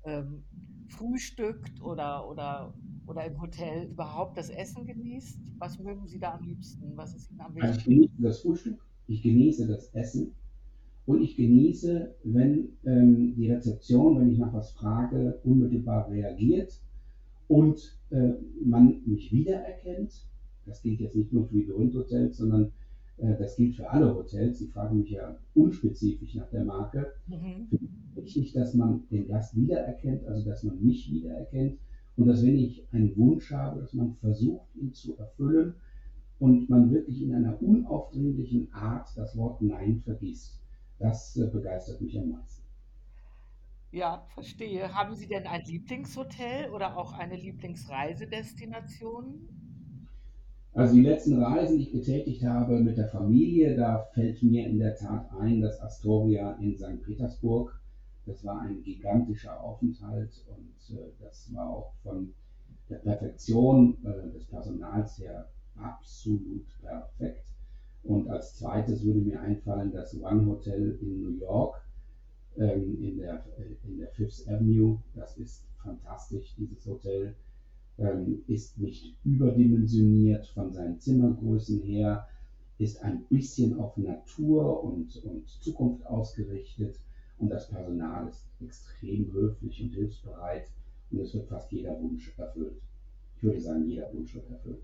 ähm, 0.04 0.48
frühstückt 0.86 1.80
oder, 1.80 2.28
oder, 2.28 2.78
oder 3.06 3.24
im 3.24 3.40
Hotel 3.40 3.84
überhaupt 3.90 4.36
das 4.38 4.50
Essen 4.50 4.86
genießt? 4.86 5.54
Was 5.58 5.78
mögen 5.78 6.06
Sie 6.06 6.18
da 6.18 6.34
am 6.34 6.44
liebsten? 6.44 6.96
Was 6.96 7.14
ist 7.14 7.30
Ihnen 7.30 7.40
am 7.40 7.54
wichtigsten? 7.54 7.66
Also 7.68 7.78
ich 7.78 7.84
genieße 7.84 8.12
das 8.22 8.40
Frühstück, 8.40 8.85
ich 9.08 9.22
genieße 9.22 9.66
das 9.66 9.92
Essen 9.94 10.32
und 11.06 11.22
ich 11.22 11.36
genieße, 11.36 12.14
wenn 12.24 12.70
ähm, 12.84 13.34
die 13.36 13.50
Rezeption, 13.50 14.18
wenn 14.20 14.32
ich 14.32 14.38
nach 14.38 14.52
was 14.52 14.72
frage, 14.72 15.38
unmittelbar 15.44 16.10
reagiert 16.10 16.80
und 17.48 17.96
äh, 18.10 18.32
man 18.64 19.02
mich 19.06 19.32
wiedererkennt. 19.32 20.24
Das 20.66 20.82
gilt 20.82 21.00
jetzt 21.00 21.14
nicht 21.14 21.32
nur 21.32 21.46
für 21.46 21.54
die 21.54 21.72
Hotels, 21.72 22.38
sondern 22.38 22.72
äh, 23.18 23.36
das 23.38 23.54
gilt 23.56 23.76
für 23.76 23.88
alle 23.88 24.12
Hotels. 24.12 24.58
Sie 24.58 24.66
fragen 24.66 24.98
mich 24.98 25.10
ja 25.10 25.36
unspezifisch 25.54 26.34
nach 26.34 26.50
der 26.50 26.64
Marke. 26.64 27.12
Mhm. 27.28 27.68
Wichtig, 28.16 28.52
dass 28.52 28.74
man 28.74 29.04
den 29.10 29.28
Gast 29.28 29.56
wiedererkennt, 29.56 30.26
also 30.26 30.44
dass 30.44 30.64
man 30.64 30.84
mich 30.84 31.10
wiedererkennt 31.12 31.78
und 32.16 32.26
dass 32.26 32.44
wenn 32.44 32.56
ich 32.56 32.84
einen 32.90 33.16
Wunsch 33.16 33.52
habe, 33.52 33.80
dass 33.80 33.92
man 33.92 34.16
versucht, 34.16 34.66
ihn 34.74 34.92
zu 34.92 35.16
erfüllen 35.18 35.74
und 36.38 36.68
man 36.68 36.90
wirklich 36.90 37.22
in 37.22 37.34
einer 37.34 37.60
unaufdringlichen 37.62 38.70
Art 38.72 39.08
das 39.16 39.36
Wort 39.36 39.62
Nein 39.62 40.02
vergisst. 40.04 40.60
Das 40.98 41.36
äh, 41.36 41.46
begeistert 41.46 42.00
mich 42.00 42.18
am 42.18 42.30
meisten. 42.30 42.64
Ja, 43.92 44.26
verstehe. 44.34 44.92
Haben 44.92 45.14
Sie 45.14 45.26
denn 45.26 45.46
ein 45.46 45.64
Lieblingshotel 45.64 46.70
oder 46.70 46.96
auch 46.96 47.12
eine 47.12 47.36
Lieblingsreisedestination? 47.36 49.48
Also 50.74 50.94
die 50.94 51.02
letzten 51.02 51.42
Reisen, 51.42 51.78
die 51.78 51.84
ich 51.84 51.92
getätigt 51.92 52.44
habe 52.44 52.80
mit 52.80 52.98
der 52.98 53.08
Familie, 53.08 53.76
da 53.76 54.04
fällt 54.12 54.42
mir 54.42 54.66
in 54.66 54.78
der 54.78 54.94
Tat 54.94 55.30
ein, 55.40 55.62
das 55.62 55.80
Astoria 55.80 56.52
in 56.60 56.76
St. 56.76 57.02
Petersburg. 57.02 57.80
Das 58.26 58.44
war 58.44 58.60
ein 58.60 58.82
gigantischer 58.82 59.58
Aufenthalt 59.62 60.44
und 60.48 60.74
äh, 60.94 61.12
das 61.20 61.50
war 61.54 61.70
auch 61.70 61.94
von 62.02 62.34
der 62.90 62.96
Perfektion 62.96 63.96
äh, 64.04 64.30
des 64.32 64.46
Personals 64.46 65.18
her 65.18 65.48
absolut 65.78 66.66
perfekt. 66.80 67.46
Und 68.02 68.28
als 68.28 68.56
zweites 68.56 69.04
würde 69.04 69.20
mir 69.20 69.40
einfallen 69.40 69.92
das 69.92 70.14
One 70.20 70.46
Hotel 70.46 70.98
in 71.00 71.22
New 71.22 71.38
York 71.40 71.82
ähm, 72.56 73.02
in, 73.02 73.18
der, 73.18 73.44
äh, 73.58 73.88
in 73.88 73.98
der 73.98 74.08
Fifth 74.08 74.48
Avenue. 74.48 74.98
Das 75.14 75.36
ist 75.38 75.64
fantastisch, 75.82 76.54
dieses 76.56 76.86
Hotel 76.86 77.34
ähm, 77.98 78.42
ist 78.46 78.78
nicht 78.78 79.16
überdimensioniert 79.24 80.46
von 80.48 80.72
seinen 80.72 81.00
Zimmergrößen 81.00 81.82
her, 81.82 82.28
ist 82.78 83.02
ein 83.02 83.24
bisschen 83.24 83.78
auf 83.78 83.96
Natur 83.96 84.84
und, 84.84 85.16
und 85.24 85.48
Zukunft 85.48 86.06
ausgerichtet 86.06 86.98
und 87.38 87.48
das 87.48 87.68
Personal 87.68 88.28
ist 88.28 88.46
extrem 88.60 89.32
höflich 89.32 89.82
und 89.82 89.90
hilfsbereit 89.90 90.68
und 91.10 91.20
es 91.20 91.34
wird 91.34 91.48
fast 91.48 91.72
jeder 91.72 92.00
Wunsch 92.00 92.32
erfüllt. 92.36 92.80
Ich 93.36 93.42
würde 93.42 93.60
sagen, 93.60 93.86
jeder 93.88 94.12
Wunsch 94.12 94.34
wird 94.34 94.50
erfüllt. 94.50 94.82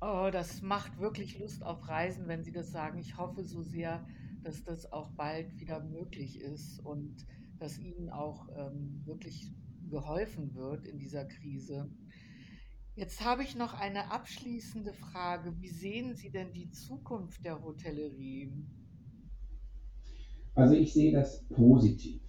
Oh, 0.00 0.28
das 0.30 0.62
macht 0.62 1.00
wirklich 1.00 1.40
Lust 1.40 1.64
auf 1.64 1.88
Reisen, 1.88 2.28
wenn 2.28 2.44
Sie 2.44 2.52
das 2.52 2.70
sagen. 2.70 2.98
Ich 2.98 3.16
hoffe 3.16 3.42
so 3.42 3.62
sehr, 3.62 4.06
dass 4.44 4.62
das 4.62 4.92
auch 4.92 5.10
bald 5.10 5.58
wieder 5.58 5.82
möglich 5.82 6.40
ist 6.40 6.78
und 6.84 7.26
dass 7.58 7.78
Ihnen 7.80 8.08
auch 8.08 8.48
ähm, 8.56 9.02
wirklich 9.04 9.52
geholfen 9.90 10.54
wird 10.54 10.86
in 10.86 10.98
dieser 10.98 11.24
Krise. 11.24 11.90
Jetzt 12.94 13.24
habe 13.24 13.42
ich 13.42 13.56
noch 13.56 13.74
eine 13.74 14.12
abschließende 14.12 14.92
Frage. 14.92 15.54
Wie 15.60 15.68
sehen 15.68 16.14
Sie 16.14 16.30
denn 16.30 16.52
die 16.52 16.70
Zukunft 16.70 17.44
der 17.44 17.60
Hotellerie? 17.62 18.52
Also 20.54 20.74
ich 20.74 20.92
sehe 20.92 21.12
das 21.12 21.44
positiv. 21.48 22.20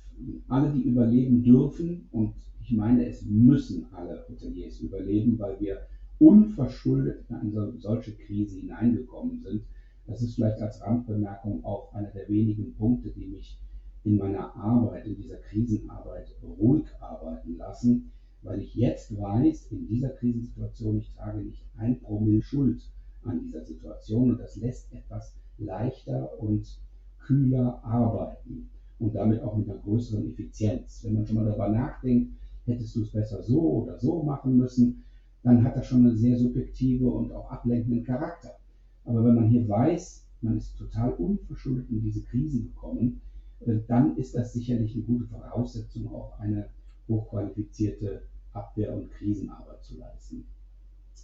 Alle, 0.47 0.73
die 0.73 0.83
überleben 0.83 1.43
dürfen, 1.43 2.07
und 2.11 2.33
ich 2.61 2.71
meine, 2.71 3.05
es 3.07 3.23
müssen 3.23 3.85
alle 3.93 4.25
Hoteliers 4.27 4.79
überleben, 4.79 5.37
weil 5.37 5.59
wir 5.59 5.87
unverschuldet 6.19 7.25
in 7.29 7.35
eine 7.35 7.73
solche 7.77 8.13
Krise 8.13 8.59
hineingekommen 8.59 9.39
sind. 9.41 9.63
Das 10.05 10.21
ist 10.21 10.35
vielleicht 10.35 10.61
als 10.61 10.81
Randbemerkung 10.81 11.63
auch 11.63 11.93
einer 11.93 12.09
der 12.09 12.27
wenigen 12.27 12.75
Punkte, 12.75 13.09
die 13.11 13.27
mich 13.27 13.59
in 14.03 14.17
meiner 14.17 14.55
Arbeit, 14.55 15.05
in 15.05 15.15
dieser 15.15 15.37
Krisenarbeit 15.37 16.35
ruhig 16.43 16.85
arbeiten 16.99 17.57
lassen, 17.57 18.11
weil 18.41 18.61
ich 18.61 18.75
jetzt 18.75 19.17
weiß, 19.17 19.67
in 19.71 19.87
dieser 19.87 20.09
Krisensituation, 20.09 20.99
ich 20.99 21.13
trage 21.13 21.41
nicht 21.41 21.65
ein 21.77 21.99
Promille 21.99 22.41
Schuld 22.41 22.81
an 23.23 23.41
dieser 23.41 23.63
Situation 23.63 24.31
und 24.31 24.39
das 24.39 24.55
lässt 24.55 24.91
etwas 24.93 25.35
leichter 25.57 26.39
und 26.39 26.79
kühler 27.19 27.83
arbeiten 27.83 28.69
und 28.97 29.13
damit 29.15 29.41
auch 29.41 29.57
mit 29.57 29.69
einer 29.69 29.79
größeren 29.79 30.29
Effizienz. 30.29 31.03
Wenn 31.03 31.15
man 31.15 31.25
schon 31.25 31.35
mal 31.35 31.45
darüber 31.45 31.69
nachdenkt, 31.69 32.33
hättest 32.65 32.95
du 32.95 33.01
es 33.01 33.11
besser 33.11 33.43
so 33.43 33.83
oder 33.83 33.99
so 33.99 34.23
machen 34.23 34.57
müssen, 34.57 35.03
dann 35.43 35.63
hat 35.63 35.75
das 35.75 35.87
schon 35.87 36.05
einen 36.05 36.17
sehr 36.17 36.37
subjektive 36.37 37.09
und 37.09 37.31
auch 37.31 37.49
ablenkenden 37.51 38.03
Charakter. 38.03 38.57
Aber 39.05 39.23
wenn 39.23 39.35
man 39.35 39.47
hier 39.47 39.67
weiß, 39.67 40.25
man 40.41 40.57
ist 40.57 40.77
total 40.77 41.13
unverschuldet 41.13 41.89
in 41.89 42.01
diese 42.01 42.21
Krise 42.23 42.61
gekommen, 42.61 43.21
äh, 43.61 43.79
dann 43.87 44.17
ist 44.17 44.35
das 44.35 44.53
sicherlich 44.53 44.93
eine 44.95 45.03
gute 45.03 45.25
Voraussetzung, 45.25 46.13
auch 46.13 46.37
eine 46.39 46.69
hochqualifizierte 47.07 48.23
Abwehr- 48.53 48.93
und 48.93 49.11
Krisenarbeit 49.11 49.83
zu 49.83 49.97
leisten. 49.97 50.45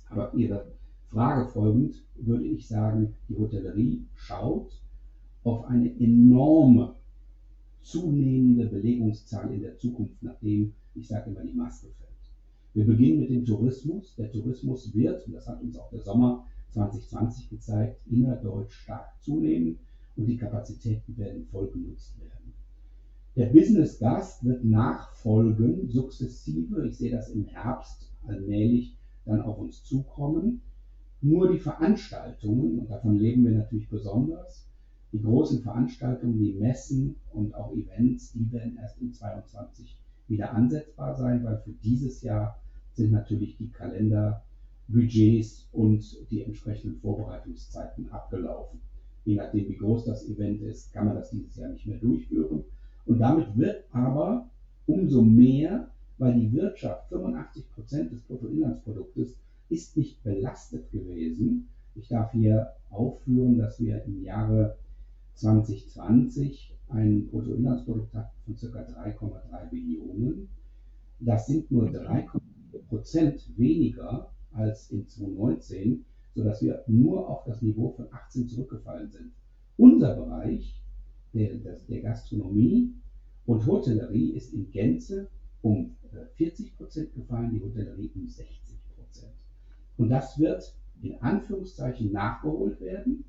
Aber 0.10 0.34
Ihrer 0.34 0.66
Frage 1.10 1.48
folgend 1.48 2.04
würde 2.16 2.46
ich 2.46 2.68
sagen, 2.68 3.16
die 3.30 3.38
Hotellerie 3.38 4.06
schaut 4.16 4.82
auf 5.44 5.66
eine 5.66 5.90
enorme 6.00 6.96
zunehmende 7.82 8.66
Belegungszahl 8.66 9.54
in 9.54 9.62
der 9.62 9.78
Zukunft, 9.78 10.22
nachdem, 10.22 10.74
ich 10.96 11.08
sage 11.08 11.30
immer, 11.30 11.42
die 11.42 11.54
Maske 11.54 11.88
fällt. 11.88 12.05
Wir 12.76 12.86
beginnen 12.86 13.22
mit 13.22 13.30
dem 13.30 13.46
Tourismus. 13.46 14.16
Der 14.18 14.30
Tourismus 14.30 14.94
wird, 14.94 15.26
und 15.26 15.34
das 15.34 15.48
hat 15.48 15.62
uns 15.62 15.78
auch 15.78 15.90
der 15.92 16.02
Sommer 16.02 16.46
2020 16.72 17.50
gezeigt, 17.50 18.02
innerdeutsch 18.06 18.74
stark 18.74 19.08
zunehmen 19.22 19.80
und 20.18 20.26
die 20.26 20.36
Kapazitäten 20.36 21.16
werden 21.16 21.46
voll 21.46 21.72
genutzt 21.72 22.20
werden. 22.20 22.54
Der 23.38 23.46
Business 23.46 23.98
Gast 23.98 24.44
wird 24.44 24.66
nachfolgen, 24.66 25.88
sukzessive. 25.88 26.86
Ich 26.86 26.98
sehe 26.98 27.12
das 27.12 27.30
im 27.30 27.46
Herbst 27.46 28.12
allmählich 28.28 28.98
dann 29.24 29.42
auf 29.42 29.58
uns 29.58 29.86
zukommen. 29.86 30.60
Nur 31.22 31.54
die 31.54 31.60
Veranstaltungen, 31.60 32.80
und 32.80 32.90
davon 32.90 33.16
leben 33.16 33.46
wir 33.46 33.52
natürlich 33.52 33.90
besonders, 33.90 34.68
die 35.14 35.22
großen 35.22 35.62
Veranstaltungen, 35.62 36.40
die 36.40 36.56
Messen 36.56 37.16
und 37.32 37.56
auch 37.56 37.74
Events, 37.74 38.34
die 38.34 38.52
werden 38.52 38.78
erst 38.78 39.00
in 39.00 39.14
2022 39.14 39.98
wieder 40.28 40.54
ansetzbar 40.54 41.16
sein, 41.16 41.42
weil 41.46 41.60
für 41.60 41.72
dieses 41.72 42.22
Jahr 42.22 42.60
sind 42.96 43.12
natürlich 43.12 43.58
die 43.58 43.70
Kalenderbudgets 43.70 45.68
und 45.72 46.18
die 46.32 46.44
entsprechenden 46.44 47.00
Vorbereitungszeiten 47.00 48.12
abgelaufen. 48.12 48.80
Je 49.26 49.36
nachdem, 49.36 49.68
wie 49.68 49.78
groß 49.78 50.06
das 50.06 50.28
Event 50.30 50.62
ist, 50.62 50.94
kann 50.94 51.08
man 51.08 51.16
das 51.16 51.32
dieses 51.32 51.56
Jahr 51.56 51.70
nicht 51.70 51.86
mehr 51.86 51.98
durchführen. 51.98 52.64
Und 53.06 53.20
damit 53.20 53.58
wird 53.58 53.84
aber 53.92 54.50
umso 54.86 55.22
mehr, 55.22 55.90
weil 56.18 56.40
die 56.40 56.52
Wirtschaft 56.54 57.10
85 57.10 57.72
Prozent 57.74 58.12
des 58.12 58.22
Bruttoinlandsproduktes 58.22 59.36
ist 59.70 59.98
nicht 59.98 60.24
belastet 60.24 60.92
gewesen. 60.92 61.68
Ich 61.96 62.08
darf 62.08 62.32
hier 62.32 62.74
aufführen, 62.90 63.58
dass 63.58 63.80
wir 63.80 64.04
im 64.06 64.24
Jahre 64.24 64.78
2020 65.36 66.74
ein 66.90 67.28
Bruttoinlandsprodukt 67.28 68.14
hatten 68.14 68.32
von 68.46 68.56
ca. 68.56 68.80
3,3 68.80 69.70
Billionen. 69.70 70.48
Das 71.20 71.48
sind 71.48 71.72
nur 71.72 71.90
3,4 71.90 72.40
Prozent 72.80 73.50
weniger 73.58 74.32
als 74.52 74.92
in 74.92 75.08
2019, 75.08 76.06
sodass 76.34 76.62
wir 76.62 76.84
nur 76.88 77.30
auf 77.30 77.44
das 77.46 77.62
Niveau 77.62 77.92
von 77.92 78.08
18 78.12 78.48
zurückgefallen 78.48 79.10
sind. 79.10 79.32
Unser 79.78 80.16
Bereich 80.16 80.82
der, 81.34 81.56
der 81.56 82.02
Gastronomie 82.02 82.94
und 83.46 83.66
Hotellerie 83.66 84.32
ist 84.32 84.54
in 84.54 84.72
Gänze 84.72 85.28
um 85.62 85.96
40 86.36 86.68
äh, 86.68 86.72
Prozent 86.78 87.14
gefallen, 87.14 87.52
die 87.52 87.62
Hotellerie 87.62 88.12
um 88.16 88.28
60 88.28 88.78
Prozent. 88.96 89.34
Und 89.98 90.10
das 90.10 90.38
wird 90.40 90.76
in 91.02 91.22
Anführungszeichen 91.22 92.12
nachgeholt 92.12 92.80
werden. 92.82 93.26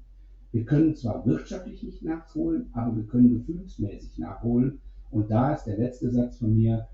Wir 0.53 0.65
können 0.65 0.95
zwar 0.95 1.27
wirtschaftlich 1.27 1.83
nicht 1.83 2.03
nachholen, 2.03 2.71
aber 2.73 2.97
wir 2.97 3.05
können 3.05 3.31
gefühlsmäßig 3.31 4.19
nachholen. 4.19 4.81
Und 5.11 5.31
da 5.31 5.55
ist 5.55 5.65
der 5.65 5.79
letzte 5.79 6.11
Satz 6.11 6.39
von 6.39 6.57
mir, 6.57 6.89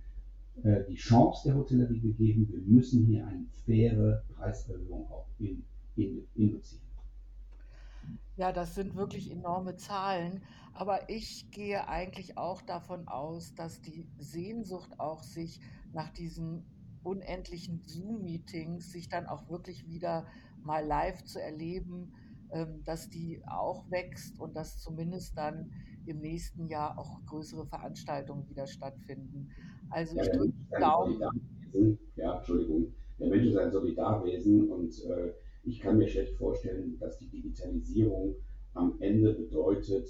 die 0.88 0.95
Chance 0.95 1.49
der 1.49 1.57
Hotellerie 1.57 2.01
gegeben. 2.01 2.49
Wir 2.49 2.61
müssen 2.61 3.07
hier 3.07 3.27
eine 3.27 3.47
faire 3.65 4.23
Preiserhöhung 4.35 5.11
auch 5.11 5.27
in, 5.38 5.65
in, 5.97 6.27
induzieren. 6.35 6.83
Ja, 8.37 8.53
das 8.53 8.75
sind 8.75 8.95
wirklich 8.95 9.31
enorme 9.31 9.77
Zahlen. 9.77 10.43
Aber 10.75 11.11
ich 11.11 11.51
gehe 11.51 11.87
eigentlich 11.88 12.38
auch 12.38 12.62
davon 12.62 13.07
aus, 13.09 13.55
dass 13.55 13.83
die 13.83 14.09
Sehnsucht 14.19 14.99
auch 14.99 15.23
sich 15.23 15.61
nach 15.93 16.11
diesen 16.11 16.65
unendlichen 17.03 17.83
Zoom-Meetings, 17.85 18.91
sich 18.91 19.09
dann 19.09 19.27
auch 19.27 19.49
wirklich 19.51 19.87
wieder 19.87 20.27
mal 20.62 20.85
live 20.85 21.25
zu 21.25 21.41
erleben, 21.41 22.15
ähm, 22.53 22.83
dass 22.85 23.11
die 23.11 23.43
auch 23.47 23.91
wächst 23.91 24.38
und 24.38 24.55
dass 24.55 24.79
zumindest 24.79 25.37
dann 25.37 25.73
im 26.07 26.21
nächsten 26.21 26.67
Jahr 26.67 26.99
auch 26.99 27.25
größere 27.27 27.67
Veranstaltungen 27.67 28.49
wieder 28.49 28.67
stattfinden. 28.67 29.51
Also 29.88 30.17
Ja, 30.17 30.23
ich 30.23 30.31
der 30.31 30.33
drücke 30.33 30.38
Mensch 30.38 30.55
die 30.59 30.67
ist 30.67 30.73
ein 30.75 30.81
Daumen. 30.81 31.23
Solidarwesen. 31.73 31.99
Ja, 32.17 32.37
Entschuldigung. 32.38 32.95
Der 33.19 33.29
Mensch 33.29 33.47
ist 33.47 33.57
ein 33.57 33.71
Solidarwesen 33.71 34.71
und 34.71 35.05
äh, 35.05 35.33
ich 35.65 35.81
kann 35.81 35.99
mir 35.99 36.09
schlecht 36.09 36.37
vorstellen, 36.37 36.99
dass 36.99 37.19
die 37.19 37.29
Digitalisierung 37.29 38.37
am 38.75 38.97
Ende 39.01 39.35
bedeutet, 39.35 40.09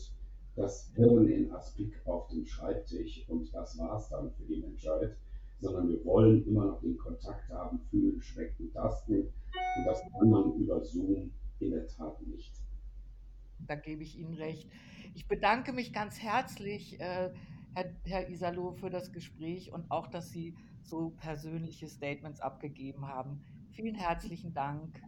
das 0.54 0.90
Hirn 0.94 1.28
in 1.28 1.50
Aspik 1.52 2.00
auf 2.06 2.28
dem 2.28 2.44
Schreibtisch 2.44 3.24
und 3.28 3.52
das 3.54 3.78
war's 3.78 4.08
dann 4.10 4.30
für 4.32 4.44
die 4.44 4.60
Menschheit, 4.60 5.16
sondern 5.60 5.88
wir 5.88 6.04
wollen 6.04 6.46
immer 6.46 6.66
noch 6.66 6.80
den 6.80 6.96
Kontakt 6.98 7.48
haben, 7.50 7.80
fühlen, 7.90 8.20
schmecken, 8.20 8.70
tasten 8.72 9.14
und 9.76 9.84
das 9.86 10.02
kann 10.12 10.30
man 10.30 10.54
über 10.54 10.82
Zoom 10.84 11.30
in 11.60 11.70
der 11.70 11.86
Tat 11.86 12.20
nicht. 12.26 12.61
Da 13.66 13.74
gebe 13.74 14.02
ich 14.02 14.18
Ihnen 14.18 14.34
recht. 14.34 14.68
Ich 15.14 15.26
bedanke 15.28 15.72
mich 15.72 15.92
ganz 15.92 16.20
herzlich, 16.20 17.00
äh, 17.00 17.30
Herr, 17.74 17.92
Herr 18.04 18.28
Isalo, 18.28 18.72
für 18.72 18.90
das 18.90 19.12
Gespräch 19.12 19.72
und 19.72 19.90
auch, 19.90 20.06
dass 20.08 20.30
Sie 20.30 20.54
so 20.82 21.10
persönliche 21.10 21.88
Statements 21.88 22.40
abgegeben 22.40 23.06
haben. 23.06 23.44
Vielen 23.70 23.94
herzlichen 23.94 24.52
Dank. 24.52 25.02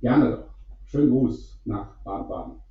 Gerne. 0.00 0.48
Schönen 0.84 1.10
Gruß 1.10 1.60
nach 1.64 2.02
Baden-Baden. 2.02 2.67